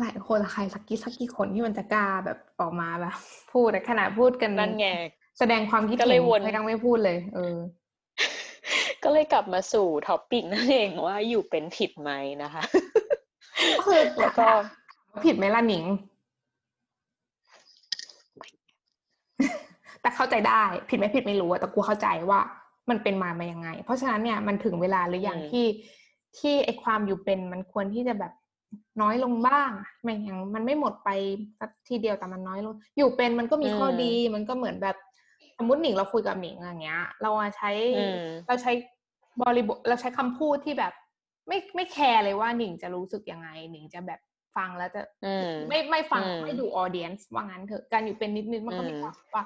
[0.00, 3.14] หลายคนใครสักกี่สักกี่คนที่มันจะกล้าแบบออกมาแบบ
[3.52, 4.88] พูดแต่ขนาดพูดกัน นั่นไง
[5.38, 7.56] แสดงความคิดก็เห็เลยนวน ไม่ต้องไม่พูดเลย เออ
[9.04, 12.10] ก็เลยกลับมาสู่ท็อปปิกนั่นเองว่าอยู่เป็นผิดไหม
[12.42, 12.62] นะคะ
[13.76, 14.46] ก็คือแล้วก็
[15.24, 15.84] ผิดไหมล่ะหนิง
[20.02, 22.40] แต่เข้าใจได้ผิดไม่ผิดไม่รู้อะแต่กูเข้าใจว่า
[22.90, 25.66] มันเป็นมามายังไง เพราะฉะนั้นเนี่ยมันถึงเวลาหรือยังอืมที่
[26.38, 28.32] ที่ไอความอยู่เป็นมันควรที่จะแบบ
[29.02, 29.70] น้อยลงบ้าง
[30.06, 31.10] มันยังมันไม่หมดไป
[31.60, 34.96] สักทีเดียวแต่มันน้อยลง อยู่เป็นมันก็มีข้อดีมันก็เหมือนแบบ
[35.58, 38.14] สมมติหนิงเราคุยกับหนิงอย่างเงี้ย เราอะใช้อืม
[38.46, 38.72] เราใช้
[39.40, 40.92] บริบทเราใช้คำพูดที่แบบ
[41.48, 44.20] ไม่ไม่แคร์เลยว่าหนิงจะรู้สึกยังไง หนิงจะแบบ
[44.56, 49.44] ฟังแล้วจะอืมไม่ไม่ฟังอืมไม่ดูออเดียนซ์ว่างั้นเถอะการอยู่เป็นนิดนึงมันก็มีอืมความว่า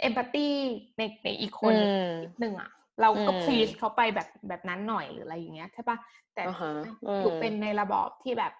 [0.00, 0.48] เอมพัตตี
[0.96, 1.86] ในในอีกคนอืม
[2.22, 2.70] นิดนึงอะ
[3.02, 5.98] เราก็อืมพลีสเขาไปแบบแบบนั้นหน่อยหรืออะไรอย่างเงี้ยใช่ปะ
[6.34, 6.72] แต่อ่าฮะ
[7.18, 8.52] อยู่อืมเป็นในระบอบที่แบบ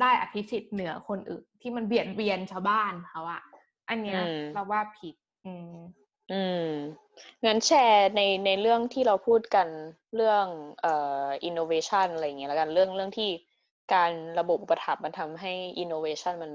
[0.00, 3.42] ได้อภิสิทธิ์เหนือคนอื่น ที่มันเบียดเบียนชาวบ้านเขาอะ
[3.88, 5.14] อันเนี้ยอืมเราว่าผิด
[5.44, 5.76] อืม
[6.30, 6.66] อืม
[7.44, 9.68] งั้นแชร์ในในเรื่องที่เราพูดกัน
[10.14, 10.46] เรื่อง
[10.80, 13.30] เอ่อ innovation อะไรอย่างเงี้ยแล้วกันเรื่องเรื่องที่
[13.94, 16.52] การระบบอุปถัมภ์มันทำให้ innovation มัน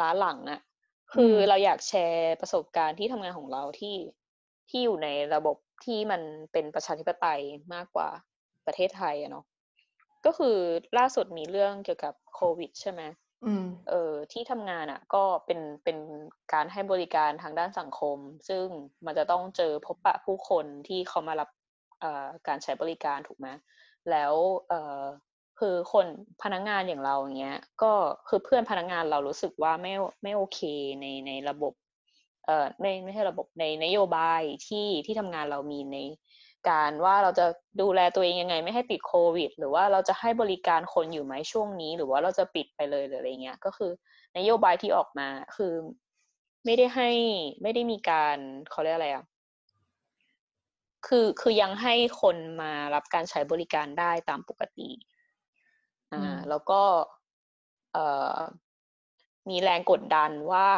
[0.00, 0.60] ล้าหลังอะ
[1.14, 3.96] คืออมเราอยากแชร์ประสบการณ์ที่ทำงานของเราที่
[4.70, 7.40] ที่อยู่ในระบบที่มันเป็นประชาธิปไตย
[7.74, 8.08] มากกว่า
[8.66, 9.44] ประเทศไทยอะเนาะ
[10.26, 10.56] ก็คือ
[10.98, 13.02] ล่าสุดมีเรื่องเกี่ยวกับโควิด ใช่ไหม
[13.46, 15.98] อืมเออที่ทำงานอะ ก็เป็นเป็น
[16.52, 18.18] การให้บริการทางด้านสังคม
[18.48, 18.64] ซึ่ง
[19.06, 21.48] มันจะต้องเจอพบปะผู้คนที่เขามารับ
[22.00, 23.48] เอ่อการใช้บริการถูกไหม
[24.10, 24.34] แล้ว
[24.68, 25.02] เอ่อ
[25.60, 26.06] คือคน
[26.42, 27.92] พนักงานอย่างเราอย่างเงี้ย ก็
[28.28, 29.92] คือเพื่อนพนักงานเรารู้สึกว่าไม่
[30.22, 30.60] ไม่โอเค
[31.00, 31.72] ในในระบบ
[32.46, 35.98] เอ่อไม่ไม่ใช่ระบบในนโยบายที่ที่ทำงานเรามีใน
[36.68, 37.46] การว่าเราจะ
[37.80, 43.90] ดูแลตัวเองยังไง ไม่ให้ติดโควิด หรือว่าเราจะให้บริการคนอยู่ไหมช่วงนี้ หรือว่าเราจะปิดไปเลยหรืออะไรเงี้ย ก็คือ
[44.38, 45.72] นโยบายที่ออกมาคือ
[46.64, 47.10] ไม่ได้ให้
[47.62, 48.38] ไม่ได้มีการ
[48.70, 49.24] เขาเรียกอะไรอะ
[51.06, 54.88] คือคือยังให้คนมารับการใช้บริการได้ตามปกติ
[56.14, 56.80] อือ่ามแล้วก็
[57.92, 58.04] เอ่
[58.36, 58.38] อ
[59.48, 60.68] มีแรงกดดันว่า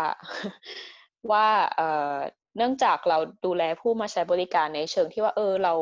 [1.31, 2.17] ว่าเอ่อ
[2.57, 5.75] เนื่องจากเราดูแลผู้มาใช้บริการในเชิงที่ว่า เออเรา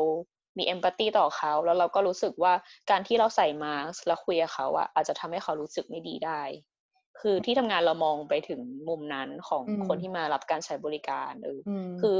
[0.57, 2.53] มีเอมพัตตีต่อเขา แล้วเราก็รู้สึกว่า
[2.89, 6.41] การที่เราใส่มาสก์แล้วคุยกับเขาอะอาจจะทำให้เขารู้สึกไม่ดีได้
[7.19, 12.11] คือที่ทำงานเรามองไปถึงมุมนั้นของอืมคนที่มารับการใช้บริการเอออืมคื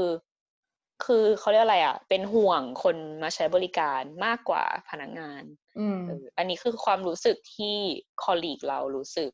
[1.04, 5.42] คือเขาเรียกอะไรอะ เป็นห่วงคนมาใช้บริการมากกว่าพนักงาน
[5.78, 7.76] อืมเอออันนี้คือความรู้สึกที่
[8.22, 9.30] คอลลีกเรารู้สึก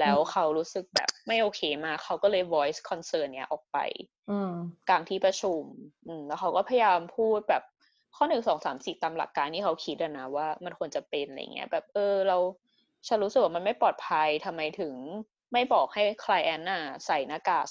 [0.00, 3.78] แล้วเขารู้สึกแบบไม่โอเคมากเขาก็เลย voice concern เนี้ยออกไป
[4.28, 4.52] อืม
[4.88, 5.62] กลางที่ประชุม
[6.06, 7.62] อืมแล้วเขาก็พยายามพูดแบบ
[8.16, 12.38] ข้อหนึ่งสองสามสี่ตามหลักการที่เขาคิดอะนะว่ามันควรจะเป็นอะไรเงี้ย แบบเออเรา
[13.06, 14.94] ฉันรู้สึกว่ามันไม่ปลอดภัยทำไมถึง
[15.52, 17.66] ไม่บอกให้คลายแอนน่ะใส่หน้ากาก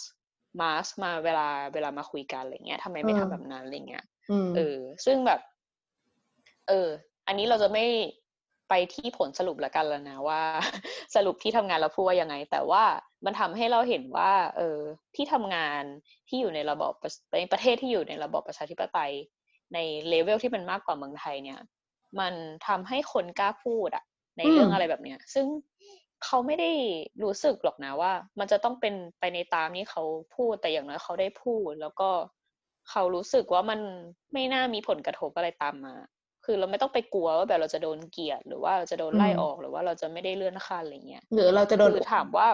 [0.60, 5.40] มาสมาเวลาเวลามาคุยกันอะไรเงี้ยทำไมไม่อืมทำแบบนั้นอะไรเงี้ยอืมเออ ซึ่งแบบ
[6.68, 6.90] เออ
[7.28, 7.86] อันนี้เราจะไม่
[8.70, 10.42] ไปที่ผลสรุปละกันแล้วนะว่า
[11.16, 12.84] สรุปที่ทำงานเราพูดว่ายังไง แต่ว่า
[13.26, 14.80] มันทำให้เราเห็นว่า เออ
[15.16, 15.84] ที่ทำงาน
[16.28, 19.14] ที่อยู่ในระบอบประในประเทศที่อยู่ในระบอบประชาธิปไตย
[19.74, 21.60] ในเลเวลที่มันมากกว่าเมืองไทยเนี่ย
[22.20, 22.34] มัน
[22.68, 24.06] ทำให้คนกล้าพูดอะ
[24.38, 25.46] ในเรื่องอืมอะไรแบบเนี้ย ซึ่ง
[26.24, 26.72] เขาไม่ได้
[27.24, 30.04] รู้สึกหรอกนะว่า มันจะต้องเป็นไปในตามที่เขา
[30.36, 32.10] พูดแต่อย่างน้อยเขาได้พูด แล้วก็
[32.90, 33.80] เขารู้สึกว่ามัน
[34.34, 35.96] ไม่น่ามีผลกระทบอะไรตามมา
[36.46, 42.48] คือเราไม่ต้องไปกลัวว่าแบบเราจะโดนเกลียดหรือว่าเราจะโดนไล่อืมออกหรือว่าเราจะไม่ได้เลื่อนขั้นอะไรเงี้ยหรือเราจะโดนคือถามว่า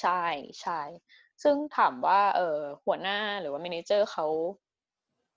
[0.00, 0.24] ใช่
[0.62, 0.80] ใช่
[1.42, 4.26] ซึ่งถามว่า เออหัวหน้าหรือว่า m ม n เจอร์เขา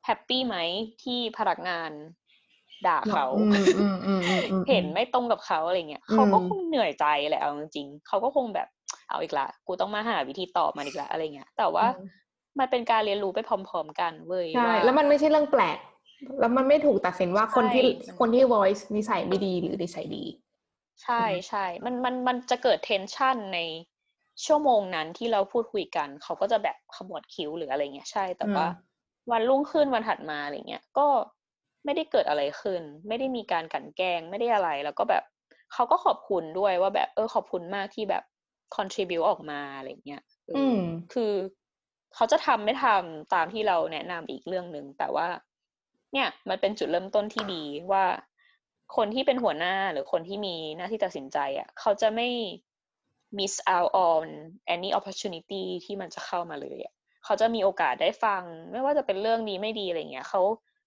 [0.06, 0.58] แฮปปี้ไหม
[1.04, 1.92] ที่พนักงาน
[2.88, 8.68] ด่าเขาอืมอืมอืมอืมอืมเห็นไม่ตรงกับเขาอะไรเงี้ยอืมเขาก็คงเหนื่อยใจแหละเอาจริงๆเขาก็คงแบบ
[9.10, 11.86] เอาอีกละกูต้องมาหาวิธีตอบมันอีกละอะไรเงี้ยแต่ว่า
[12.60, 15.78] มันเป็นการเรียนรู้ไปพร้อม ๆ กันเว้ยใช่ว่าแล้วมันไม่ใช่เรื่องแปลก
[16.40, 20.24] แล้วมันไม่ถูกตัดสินว่าคนที่ใช่คนที่ voice นิสัยไม่ดีหรือนิสัยดี
[21.04, 23.60] ใช่ใช่มันมันมันจะเกิดเทนชันใน
[24.46, 28.74] ชั่วโมงนั้นที่เราพูดคุยกัน เขาก็จะแบบขมวดคิ้วหรืออะไรเงี้ยใช่แต่ว่าอืม
[29.32, 31.08] วันรุ่งขึ้นวันถัดมาอะไรเงี้ยก็
[31.86, 35.24] ไม่ได้เกิดอะไรขึ้น ไม่ได้มีการกลันแกล้งไม่ได้อะไร แล้วก็แบบ
[35.74, 38.24] เขาก็ขอบคุณด้วยว่าแบบเออขอบคุณมากที่แบบ
[38.76, 40.80] contribu ออกมาอะไรเงี้ยเออออืม
[41.14, 41.34] คือ
[42.16, 45.28] เขาจะทำไม่ทำตามที่เราแนะนำอีกเรื่องหนึ่งแต่ว่า
[46.14, 48.06] เนี่ยมันเป็นจุดเริ่มต้นที่ดีว่า
[48.96, 52.30] คนที่เป็นหัวหน้าหรือคนที่มีหน้าที่ตัดสินใจอะ เขาจะไม่
[53.38, 54.26] miss out on
[54.76, 56.94] any opportunity ที่มันจะเข้ามาเลยอะ
[57.26, 60.42] เขาจะมีโอกาสได้ฟัง ไม่ว่าจะเป็นเรื่องดีไม่ดีอะไรเงี้ยเขา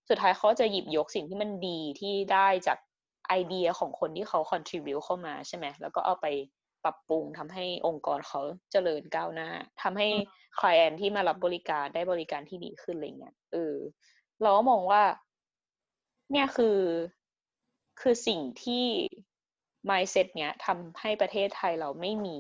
[0.09, 2.79] สุดท้ายเขาจะหยิบยกสิ่งที่มันดีที่ได้จาก
[3.29, 6.27] ไอเดียของคนที่เขา contribute เข้ามาใช่ไหมแล้วก็เอาไป
[6.85, 8.41] ปรับปรุงทำให้องค์กรเขา
[8.73, 9.49] เจริญก้าวหน้า
[9.83, 10.09] ทำให้
[10.59, 13.77] client ที่มารับบริการได้บริการที่ดีขึ้นอะไรเงี้ยเออ
[14.43, 15.03] เราก็มองว่า
[16.33, 16.79] เนี่ยคือ
[18.01, 18.85] คือสิ่งที่
[19.89, 22.39] mindset เนี้ยทำให้ประเทศไทยเราไม่มี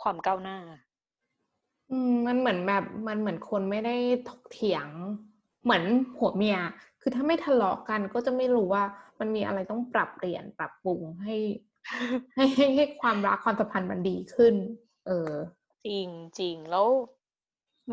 [0.00, 0.58] ความก้าวหน้า
[1.90, 3.96] อืมมันเหมือนแบบมันเหมือนคนไม่ได้
[4.28, 4.88] ถกเถียง
[5.62, 5.84] เหมือน
[6.16, 6.58] ผัวเมีย
[7.00, 8.84] คือถ้าไม่ทะเลาะกันก็จะไม่รู้ว่า
[9.20, 11.36] มันมีอะไรต้องปรับเปลี่ยนปรับปรุงให้
[12.34, 14.54] ให้ให้ให้ความรักความสัมพันธ์มันดีขึ้น
[15.06, 15.32] เออ
[15.86, 16.86] จริงจริงแล้ว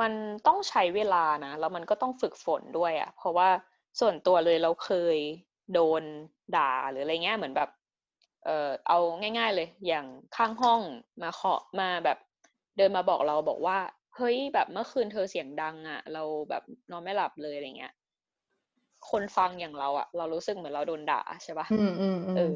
[0.02, 0.12] มัน
[0.48, 3.50] ต้องใช้เวลานะแล้วมันก็ต้องฝึกฝนด้วยอะ่ะ เพราะว่า
[4.00, 5.18] ส่วนตัวเลยเราเคย
[5.74, 6.04] โดน
[6.56, 7.70] ด่าหรืออะไรเงี้ยเหมือนแบบ
[8.46, 8.98] เออเอา
[9.38, 10.06] ง่าย ๆ เลย อย่าง
[10.36, 10.82] ข้างห้อง
[11.22, 12.18] มาเคาะมาแบบ
[12.78, 13.78] เดินมาบอกเราบอกว่า
[14.20, 17.94] เฮ้ยแบบเมื่อคืนเธอเสียงดังอะ่ะ เราแบบนอนไม่หลับเลยอะไรเงี้ย
[19.10, 22.56] คนฟังอย่างเราอะ่ะ เรารู้สึกเหมือนเราโดนด่าใช่ปะอืมอืมอืเอมอ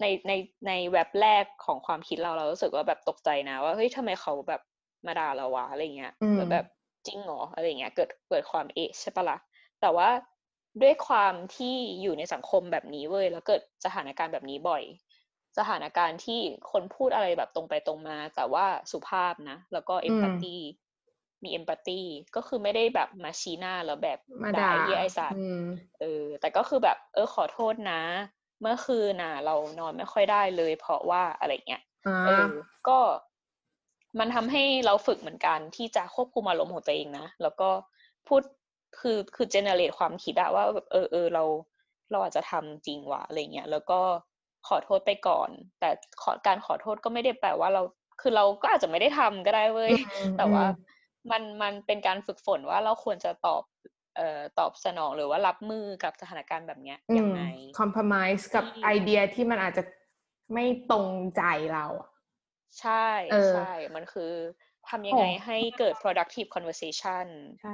[0.00, 0.32] ในใน
[0.66, 4.62] ในแว็บแรกของความคิดเราเรารู้สึกว่าแบบตกใจนะ ว่าเฮ้ยทำไมเขาแบบ
[5.06, 6.64] มาด่าเราวะอะไรเงี้ยอืมแล้วแบบ
[7.06, 9.38] จริงเหรออะไรเงี้ย เกิดเกิดความเอะใช่ปะละ่ะ
[9.80, 10.08] แต่ว่า
[10.82, 14.82] ด้วยความที่อยู่ในสังคมแบบนี้เว้ยแล้วเกิดสถานการณ์แบบนี้บ่อย
[15.58, 16.40] สถานการณ์ที่
[16.72, 20.56] คนพูดอะไรแบบตรงไปตรงมา แต่ว่าสุภาพนะ แล้วก็เอมพัตตี
[21.46, 22.00] มีเอมพัตตี
[22.36, 25.62] ก็คือไม่ได้แบบมาชี้หน้าแล้วแบบมาด่าด่าไอ้เหี้ยไอ้สัตว์อืม
[26.00, 28.02] เออ แต่ก็คือแบบเออขอโทษนะ
[28.60, 32.46] เมื่อคืนน่ะ เรานอนไม่ค่อยได้เลย เพราะว่าอะไรเงี้ยอ่าเออ
[32.88, 32.98] ก็
[34.18, 37.70] มันทำให้เราฝึกเหมือนกันที่จะควบคุมอารมณ์ของตัวเองนะ แล้วก็
[38.28, 38.42] พูด
[38.98, 41.44] คือคือเจเนเรตความคิดอะว่าแบบเออเออเรา
[42.10, 44.00] เราอาจจะทำจริงว่ะอะไรเงี้ยแล้วก็
[44.68, 45.90] ขอโทษไปก่อน แต่
[46.22, 47.82] ขอการขอโทษก็ไม่ได้แปลว่าเรา
[48.20, 50.95] คือเราก็อาจจะไม่ได้ทำก็ได้เว้ยอืมแต่ว่าอื
[51.30, 53.62] มมันมันเป็นการฝึกฝนว่าเราควรจะตอบ
[54.16, 57.40] เอ่อตอบสนองหรือว่ารับมือกับสถานการณ์แบบเนี้ยอืยังมไง
[57.78, 59.82] คอมเพลมไ s ์กับที่ไอเดียที่มันอาจจะ
[60.52, 62.08] ไม่ตรงใจเราอะ
[62.80, 64.32] ใช่เออใช่มันคือ
[64.88, 67.26] ทำยังไงโอ้ให้เกิด productive conversation
[67.58, 67.70] ใช่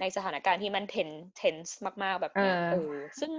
[0.00, 3.32] ในสถานการณ์ที่มัน tense tense มาก ๆ แบบเนี้ยเออเออซึ่ง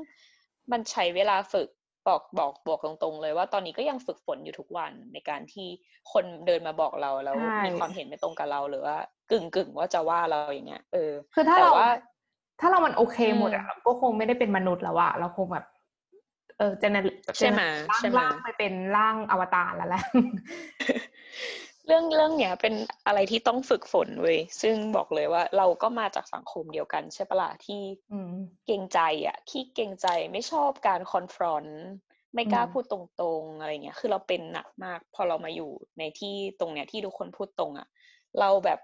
[0.72, 1.70] มันใช้เวลาฝึก
[2.08, 5.68] บอกบอกบอกตรง ๆ เลยว่าตอนนี้ก็ยังฝึกฝนอยู่ทุกวันในการที่
[6.12, 8.98] คนเดินมาบอกเราแล้วใช่มีความเห็นไม่ตรงกับเราหรือว่า
[9.32, 11.88] กึ่งกึ่งๆว่าจะว่าเราอย่างเงี้ยเออคือถ้าแต่เราว่า
[12.60, 15.66] ถ้าเรามันโอเคหมดอะอืมเราก็คงไม่ได้เป็นมนุษย์แล้วอะเราคงแบบ
[16.58, 16.98] เออเจเน
[17.38, 17.62] ใช่ไหม
[17.92, 20.04] ร่างใช่ไหมร่างไปเป็นร่างอวตารแล้วแหละ
[21.86, 22.74] เรื่องเรื่องเนี้ยเป็น
[23.08, 28.34] อะไรที่ต้องฝึกฝนเว้ยซึ่งบอกเลยว่า เราก็มาจากสังคมเดียวกันใช่ปะล่ะที่อืม
[28.66, 31.82] เกรงใจอะขี้เกรงใจไม่ชอบการคอนฟรอนต์
[32.34, 37.88] ไม่กล้าอืมพูดตรงๆอะไรเงี้ย คือเราเป็นหนักมาก พอเรามาอยู่ในที่ตรงเนี้ยที่ทุกคนพูดตรงอะ
[38.40, 38.80] เราแบบ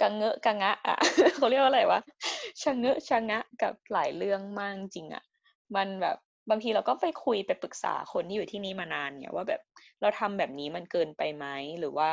[0.00, 0.96] กังเงอะกังงะอะ
[1.36, 2.00] เขาเรียกว่าอะไรวะ
[2.62, 5.24] ชะเงอะชะงะกับหลายเรื่องมากจริงอะ
[5.76, 6.16] มันแบบ
[6.50, 9.60] บางทีเราก็ไปคุยไปปรึกษาคนที่อยู่ที่นี่มานานเนี่ยว่าแบบ
[10.00, 11.46] เราทำแบบนี้มันเกินไปไหม
[11.78, 12.10] หรือว่า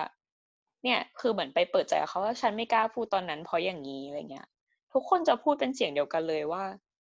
[0.84, 4.48] เนี่ย คือเหมือนไปเปิดใจเขาว่าฉันไม่กล้าพูดตอนนั้นเพราะอย่างนี้อะไรเงี้ย
[4.93, 6.63] ทุกคนจะพูดเป็นเสียงเดียวกันเลยว่า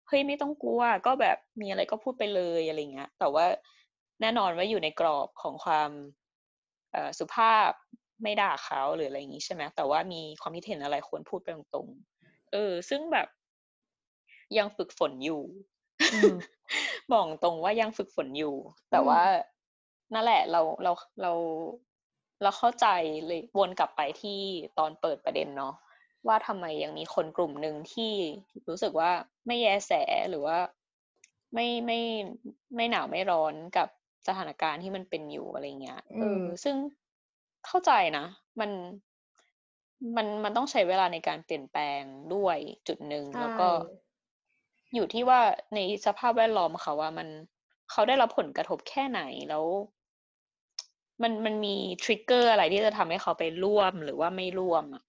[0.08, 3.46] เฮ้ยไม่ต้องกลัวก็แบบมีอะไรก็พูดไปเลยอะไรเงี้ย แต่ว่า
[4.22, 5.90] แน่นอนว่าอยู่ในกรอบของความ
[7.20, 7.72] สุภาพ
[8.22, 13.28] ไม่ด่าเขาหรืออะไรอย่างนี้ใช่ไหมแต่ว่ามีความคิดเห็นอะไรควรพูดไปตรงๆเออ ซึ่งแบบ
[14.58, 15.42] ยังฝึกฝนอยู่
[16.14, 16.34] อืม
[17.12, 18.56] บอกตรงว่ายังฝึกฝนอยู่
[18.92, 19.22] แต่อืมว่า
[20.14, 21.32] นั่นแหละเราเราเรา
[22.44, 22.88] เราเข้าใจ
[23.26, 24.40] เลยวนกลับไปที่
[24.78, 25.74] ตอนเปิดประเด็นเนาะ
[26.28, 28.14] ว่าทำไมยังมีคนกลุ่มหนึ่งที่
[28.70, 29.12] รู้สึกว่า
[29.48, 29.92] ไม่แยแส
[30.30, 30.58] หรือว่า
[31.54, 32.00] ไม่ไม่
[32.76, 33.88] ไม่หนาวไม่ร้อนกับ
[34.28, 36.76] สถานการณ์ที่มันเป็นอยู่อะไรเงี้ยเออมซึ่ง
[37.68, 38.26] เข้าใจนะ
[38.60, 38.70] มัน
[40.16, 42.02] มันมันต้องใช้เวลาในการเปลี่ยนแปลง
[42.34, 44.08] ด้วยจุดหนึ่งแล้วก็ใช่
[44.94, 45.42] อยู่ที่ว่า
[45.76, 47.28] ในสภาพแวดล้อมเขาว่ามัน
[47.92, 49.66] เขาได้รับผลกระทบแค่ไหนแล้ว
[51.22, 55.04] มันมันมีทริกเกอร์อะไรที่จะทำให้เขาไปร่วมหรือว่าไม่ร่วมอะ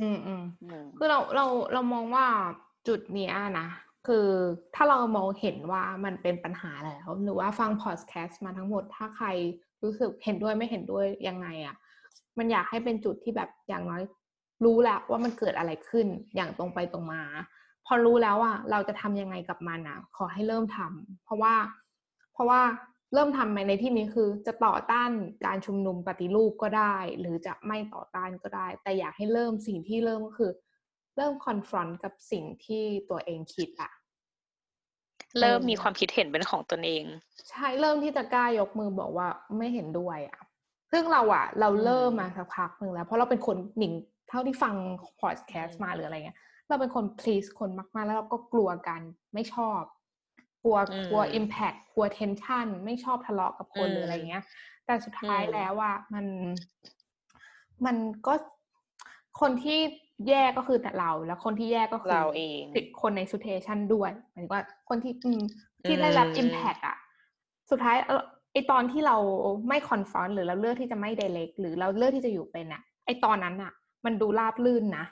[0.00, 2.26] อืมอืมอืมคือเราเราเรามองว่า
[2.88, 3.68] จุดเนี้ยนะ
[4.06, 4.28] คือ
[4.74, 9.26] ถ้าเรามองเห็นว่ามันเป็นปัญหาแล้ว หรือว่าฟังพอดแคสต์มาทั้งหมด ถ้าใคร
[9.82, 11.76] รู้สึกเห็นด้วยไม่เห็นด้วยยังไงอะ่ะ
[12.38, 14.02] มันอยากให้เป็นจุดที่แบบอย่างน้อย
[14.64, 17.22] รู้แล้วว่ามันเกิดอะไรขึ้นอย่างตรงไปตรงมา
[17.86, 21.54] พอรู้แล้วอะเราจะทำยังไงกับมันอะ ขอให้เริ่มทำเพราะว่า
[22.32, 22.60] เพราะว่า
[23.14, 25.10] เริ่มทำในที่นี้คือจะต่อต้าน
[25.46, 30.52] การชุมนุมปฏิรูปก็ได้ หรือจะไม่ต่อต้านก็ได้ แต่อยากให้เริ่มสิ่งที่เริ่มก็คือ
[31.16, 33.92] เริ่มคอนฟรอนต์กับสิ่งที่ตัวเองคิดอะ
[35.38, 37.04] เริ่มเออมีความคิดเห็นเป็นของตนเอง
[37.50, 40.40] ใช่เริ่มที่จะกล้ายกมือบอกว่าไม่เห็นด้วยอะ
[40.92, 43.92] ซึ่งเราอะเราเริ่มมาสักพักหนึ่งแล้ว เพราะเราเป็นคนหนิง
[44.28, 44.74] เท่าที่ฟัง
[45.20, 49.00] พอดแคสต์มาหรืออะไรเงี้ยเราเป็นคน please คนมากๆ แล้วเราก็กลัวกัน
[49.34, 49.80] ไม่ชอบ
[50.62, 54.44] กลัวอืมกลัว impact กลัว tension ไม่ชอบทะเลาะกับคนอืมหรืออะไรเงี้ย
[54.86, 56.26] แต่สุดท้ายอืมแล้วว่ามัน
[57.86, 58.34] มันก็
[59.40, 59.78] คนที่
[60.28, 62.64] แย่ก็คือแต่เรา แล้วคนที่แย่ก็คือเราเอง
[63.02, 65.40] คนใน situation ด้วยหมายถึงว่าคนที่อืม
[65.86, 66.96] ที่ได้รับอืม impact อะ
[67.70, 69.16] สุดท้ายเออ ไอตอนที่เรา
[69.68, 73.72] ไม่ confront หรือเราเลือกที่จะไม่ direct หรือเราเลือกที่จะอยู่เป็นอะไอตอนนั้นอะ
[74.04, 75.04] มันดูราบลื่นนะ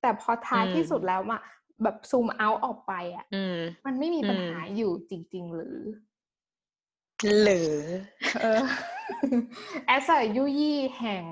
[0.00, 1.40] แต่พอท้ายอืมที่สุดแล้วอะ
[1.82, 5.76] แบบซูมเอาออกไปอะอืมมันไม่มีปัญอืมหาอยู่จริง ๆ หรือ
[7.38, 7.84] เหลือ
[8.40, 8.62] เออ
[9.86, 11.24] แอสไยุยี่แห่ง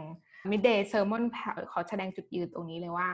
[0.51, 1.22] midday sermon
[1.72, 3.09] ขอแสดงจุดยืนตรงนี้เลยว่า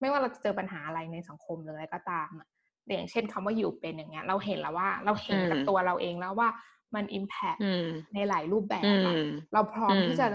[0.00, 2.48] ไม่ว่าเราจะเจอปัญหาอะไรในสังคมหรืออะไรก็ตามอะ
[2.96, 6.48] อย่างเช่นคำว่าอยู่เป็นอย่างเงี้ย เราเห็นแล้วว่าเราเห็นกับอืมตัวเราเองแล้วว่า
[6.94, 10.26] มัน impact อืมในหลายรูปแบบอือะมเราพร้อมอืมที่จะ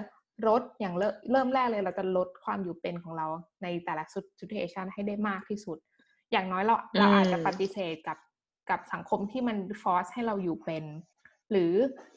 [0.48, 3.28] ลดอย่างเริ่มเริ่มแรกเลยเราจะลดความอยู่เป็นของเรา
[3.64, 4.04] ในแต่ละ
[4.40, 5.78] situation ให้ได้มากที่สุด
[6.32, 8.18] อย่างน้อยเราเราอาจจะปฏิเสธกับ
[8.70, 10.86] กับสังคมที่มันฟอร์สให้เราอยู่เป็น
[11.52, 11.74] หรือ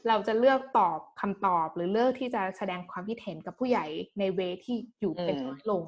[0.08, 3.86] เราจะเลือกตอบคำตอบ หรือเลือกที่จะแสดงความคิดเห็นกับผู้ใหญ่
[4.18, 5.84] ในเวที่อยู่เป็นอืมน้อยลง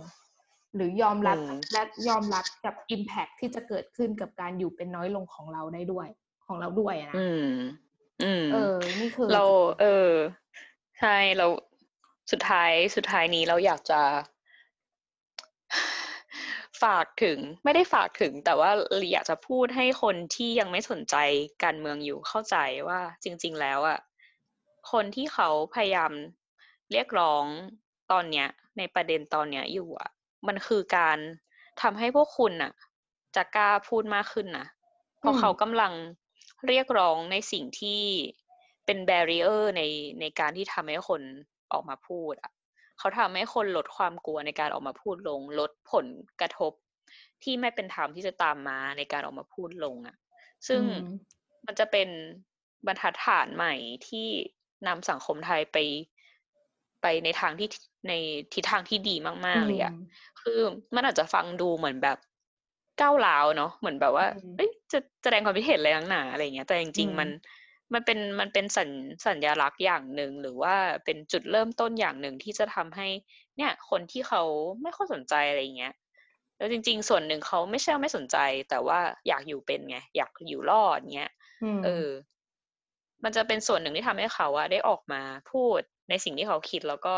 [0.74, 6.08] หรือยอมรับอืมและยอมรับกับ Impact ที่จะเกิดขึ้นกับการอยู่เป็นน้อยลงของเราได้ด้วย
[6.46, 7.22] ของเราด้วยอะนะ
[8.20, 8.56] อืมอืม เออ
[9.00, 9.42] นี่คือ เรา
[9.78, 9.84] เออ
[10.98, 11.46] ใช่ เรา
[12.30, 14.00] สุดท้าย สุดท้ายนี้เราอยากจะ
[16.82, 18.70] ฝากถึง ไม่ได้ฝากถึง แต่ว่า
[19.12, 21.16] อยากจะพูดให้คนที่ยังไม่สนใจ
[21.64, 22.56] การเมืองอยู่เข้าใจ
[22.88, 23.98] ว่า จริง ๆ แล้วอะ
[24.92, 26.12] คนที่เขาพยายาม
[26.92, 27.44] เรียกร้อง
[28.12, 28.48] ตอนเนี้ย
[28.78, 30.10] ในประเด็นตอนเนี้ยอยู่อะ
[30.46, 31.18] มันคือการ
[31.82, 32.72] ทำให้พวกคุณอะ
[33.36, 34.66] จะกล้าพูดมากขึ้นนะ
[35.20, 35.92] เพราะอืมเขากำลัง
[36.68, 38.02] เรียกร้องในสิ่งที่
[38.86, 39.82] เป็นแบเรียร์ใน
[40.20, 41.22] ในการที่ทำให้คน
[41.72, 42.52] ออกมาพูดอะ
[42.98, 46.06] เขาทำให้คนลดความกลัวในการออกมาพูดลง ลดผล
[46.40, 46.72] กระทบ
[47.42, 50.16] ที่ไม่เป็นธรรมที่จะตามมาในการออกมาพูดลงอะ
[50.68, 51.00] ซึ่งอืม
[51.66, 52.08] มันจะเป็น
[52.86, 53.74] บรรทัดฐานใหม่
[54.08, 54.28] ที่
[54.86, 55.76] นำสังคมไทยไป
[57.02, 57.68] ไปในทางที่
[58.08, 58.12] ใน
[58.54, 59.14] ทิศทางที่ดี
[59.46, 59.98] มาก ๆ เลยอะอืม
[60.40, 60.58] คือ
[60.94, 62.18] มันอาจจะฟังดูเหมือนแบบ
[63.00, 67.28] ก้าวร้าวเนาะเหมือนแบบว่าอืมเอ้ย จะแสดงความคิดเห็นอะไรนักหนาอะไรเงี้ย แต่จริงอืมๆมัน
[67.92, 68.90] มันเป็นมันเป็นสัญ
[69.26, 73.08] สัญลักษณ์อย่างหนึ่งหรือว่าเป็นจุดเริ่มต้นอย่างหนึ่งที่จะทำให้
[73.56, 74.42] เนี่ย คนที่เขา
[74.82, 75.94] ไม่ค่อยสนใจอะไรเงี้ย
[76.56, 78.36] แล้วจริง ๆ ส่วนหนึ่งเขาไม่ใช่ว่าไม่สนใจ
[78.70, 82.08] แต่ว่าอยากอยู่เป็นไงอยากอยู่รอดเงี้ยมเออ
[83.24, 87.16] มันจะเป็นส่วนหนึ่งที่ทำให้เขาอะได้ออกมาพูดในสิ่งที่เขาคิดแล้วก็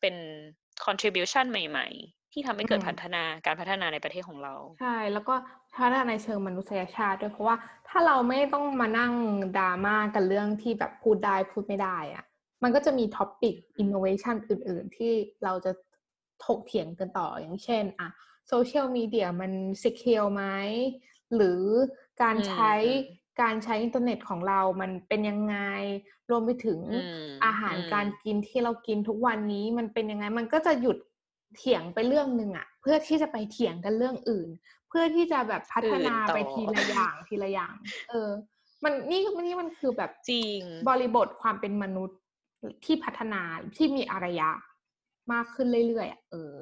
[0.00, 0.14] เป็น
[0.84, 5.34] contribution ใหม่ๆ ที่ทำให้เกิดอืมพัฒนาการพัฒนาในประเทศของเรา ใช่ แล้วก็
[5.74, 7.56] พัฒนาในเชิงมนุษยชาติด้วยเพราะว่า
[7.88, 9.12] ถ้าเราไม่ต้องมานั่ง
[9.58, 12.24] ดราม่ากันเรื่องที่แบบพูดได้พูดไม่ได้อะ
[12.62, 15.12] มันก็จะมี topic innovation อื่น ๆ ที่
[15.44, 15.72] เราจะ
[16.44, 18.08] ถกเถียงกันต่ออย่างเช่นอะ
[18.48, 20.44] โซเชียลมีเดียมัน secure ไหม
[21.34, 21.62] หรือ
[22.22, 22.98] การอืมใช้อืม
[23.42, 25.56] การใช้อินเทอร์เน็ตของเรามันเป็นยังไง
[26.30, 26.92] รวมไปถึงอื
[27.28, 30.96] มอาหารอืมการกินที่เรากินทุกวันนี้มันเป็นยังไง มันก็จะหยุด
[31.56, 34.48] เถียงไปเรื่องหนึ่งอะเพื่อที่จะไปเถียงกันเรื่องอื่น
[34.88, 37.74] เพื่อที่จะแบบพัฒนาอื่นต่อไปทีละอย่างทีละอย่าง
[38.08, 38.30] เออ
[38.84, 42.18] มันนี่นี่มันคือแบบจริง บริบทความเป็นมนุษย์
[42.84, 43.42] ที่พัฒนา
[43.76, 44.50] ที่มีอารยะ
[45.32, 46.56] มากขึ้นเรื่อยๆอะเออ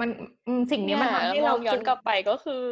[0.00, 0.08] มัน
[0.46, 2.62] อืมสิ่งนี้มันทำให้เรามองย้อนกลับไปก็คือ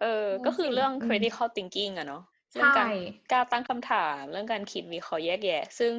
[0.00, 2.22] เอออืมก็คือสิ่งเรื่องอืม critical thinking อะเนาะ
[2.54, 2.90] เรื่องการใช่
[3.30, 5.92] กล้าตั้งคำถาม เรื่องการคิดวิเคราะห์แยกแยะ ซึ่ง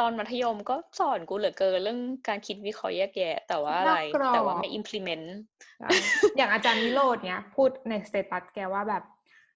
[0.04, 5.26] อนมัธยมก็สอนกูเหลือเกินเรื่องการคิดวิเคราะห์แยกแยะ แต่ว่าอะไรนอกกรอบแต่ว่าไม่ implement
[5.78, 5.88] ใช่
[6.36, 9.02] อย่างอาจารย์วิโรจน์เนี้ย พูดในสเตตัสแกว่าแบบ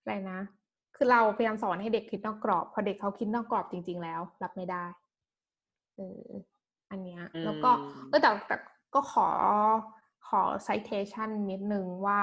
[0.00, 0.40] อะไรนะ
[0.96, 4.84] คือเราพยายามสอนให้เด็กคิดนอกกรอบ พอเด็กเขาคิดนอกกรอบจริง ๆ แล้ว รับไม่ได้
[5.96, 6.24] เออ
[6.90, 8.56] อันเนี้ย แล้วก็อืมเออแต่แต่
[8.94, 9.28] ก็ขอ
[10.28, 12.20] ขอ citation นิดนึงว่า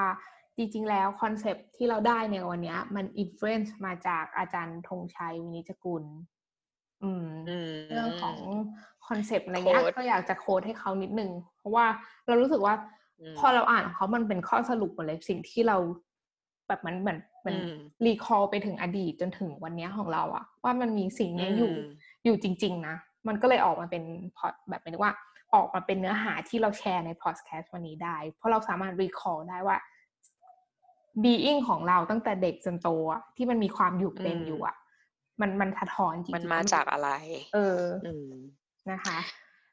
[0.58, 6.04] จริง ๆ แล้วคอนเซปที่เราได้ในวันเนี้ยมัน influence มาจากอาจารย์ธงชัยวินิจจกุล
[7.04, 8.36] อืมอืมเรื่องของ
[9.08, 11.86] คอนเซปต์อะไรเงี้ยโค้ดก็อยากจะโค้ดให้เขานิดนึง เพราะว่า
[12.28, 12.76] เรารู้สึกว่า
[13.20, 15.78] อืมพอเราอ่านของเขามันเป็นข้อสรุปหมดเลยสิ่งที่เรา
[16.68, 21.92] แบบมันเหมือนเหมือนอืมรีคอลไปถึงอดีตจนถึงวันเนี้ยของเราอะว่ามันมีสิ่งเนี้ยอยู่อืม
[22.24, 22.96] อยู่จริง ๆ นะ
[23.28, 24.04] มันก็เลยออกมาเป็น
[24.38, 25.14] พอดแบบหมายถึงว่า
[25.54, 29.78] ออกมาเป็นเนื้อหาที่เราแชร์ในพอดแคสต์วันนี้ได้ เพราะเราสามารถรีคอลได้ว่า
[31.24, 34.76] being ของเราตั้งแต่เด็กจนโตอะที่มันมีความอยู่เป็นอืมอยู่อะ
[35.42, 37.10] มันมันสะท้อนจริงๆมันมาจากอะไร
[37.54, 38.32] เอออืม
[38.92, 39.18] นะคะ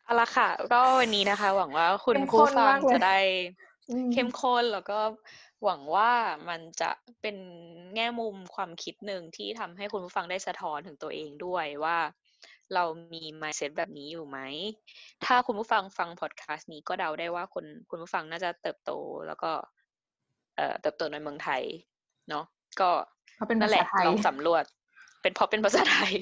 [0.05, 3.18] เอาละค่ะ ก็วันนี้นะคะ หวังว่าคุณเข้มผู้ข้นฟังมากเลยจะได้
[3.90, 4.98] อืมเข้มข้นแล้วก็
[5.64, 6.11] หวังว่า
[6.48, 7.37] มันจะเป็น
[7.94, 11.98] แง่มุมความคิดหนึ่งที่ทำให้คุณผู้ฟังได้สะท้อนถึงตัวเองด้วยว่า
[12.74, 14.38] เรามี mindset แบบนี้อยู่ไหม
[15.24, 18.90] ถ้าคุณผู้ฟังฟังพอดแคสต์นี้ก็เดาได้ว่าคุณคุณผู้ฟังน่าจะเติบโต
[19.26, 19.52] แล้วก็
[20.57, 21.62] เอ่อเติบโตในเมืองไทย
[22.29, 22.44] เนาะ
[22.81, 22.90] ก็
[23.37, 24.64] เพราะเป็นนั่นภาแหษาละไทยลองสำรวจ
[25.26, 26.12] เป็นเพราะเป็นภาษาไทย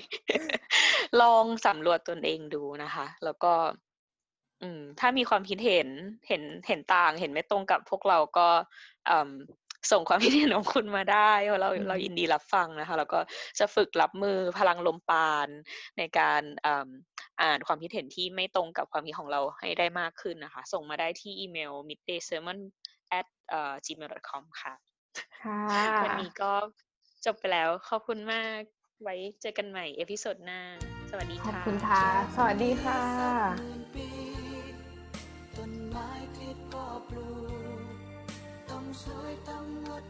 [1.23, 3.53] ลองสำรวจตนเองดูนะคะ แล้วก็
[4.63, 5.89] อืม ถ้ามีความคิดเห็น
[6.29, 8.49] เห็นเห็นต่าง เห็นไม่ตรงกับพวกเราก็
[9.09, 9.31] อืม
[9.93, 13.19] ส่งความคิดเห็นของคุณมาได้เพราะเราอืมเรายินดีรับฟังนะคะ แล้วก็
[13.59, 15.49] จะฝึกรับมือพลังลมปาน
[15.99, 16.89] ในการอืม
[17.41, 22.59] อ่านความคิดเห็นที่ไม่ตรงกับความคิดของเราให้ได้มากขึ้นนะคะ ส่งมาได้ที่อีเมล middaysermon
[23.19, 23.27] at
[23.87, 24.75] gmail.com ค่ะ
[25.43, 25.63] ค่ะ
[26.03, 26.53] วันนี้ก็
[27.25, 28.63] จบไปแล้ว ขอบคุณมาก
[29.05, 30.61] ไว้เจอกันใหม่ episode หน้า
[31.11, 32.05] สวัสดีขอบค่ะคุณค่ะ
[32.37, 33.01] สวัสดีค่ะ
[33.59, 34.09] หมื่นปี
[35.57, 37.31] ต้นไม้ที่พ่อปลู
[37.79, 37.81] ก
[38.71, 40.05] ต้องสวยต้องงด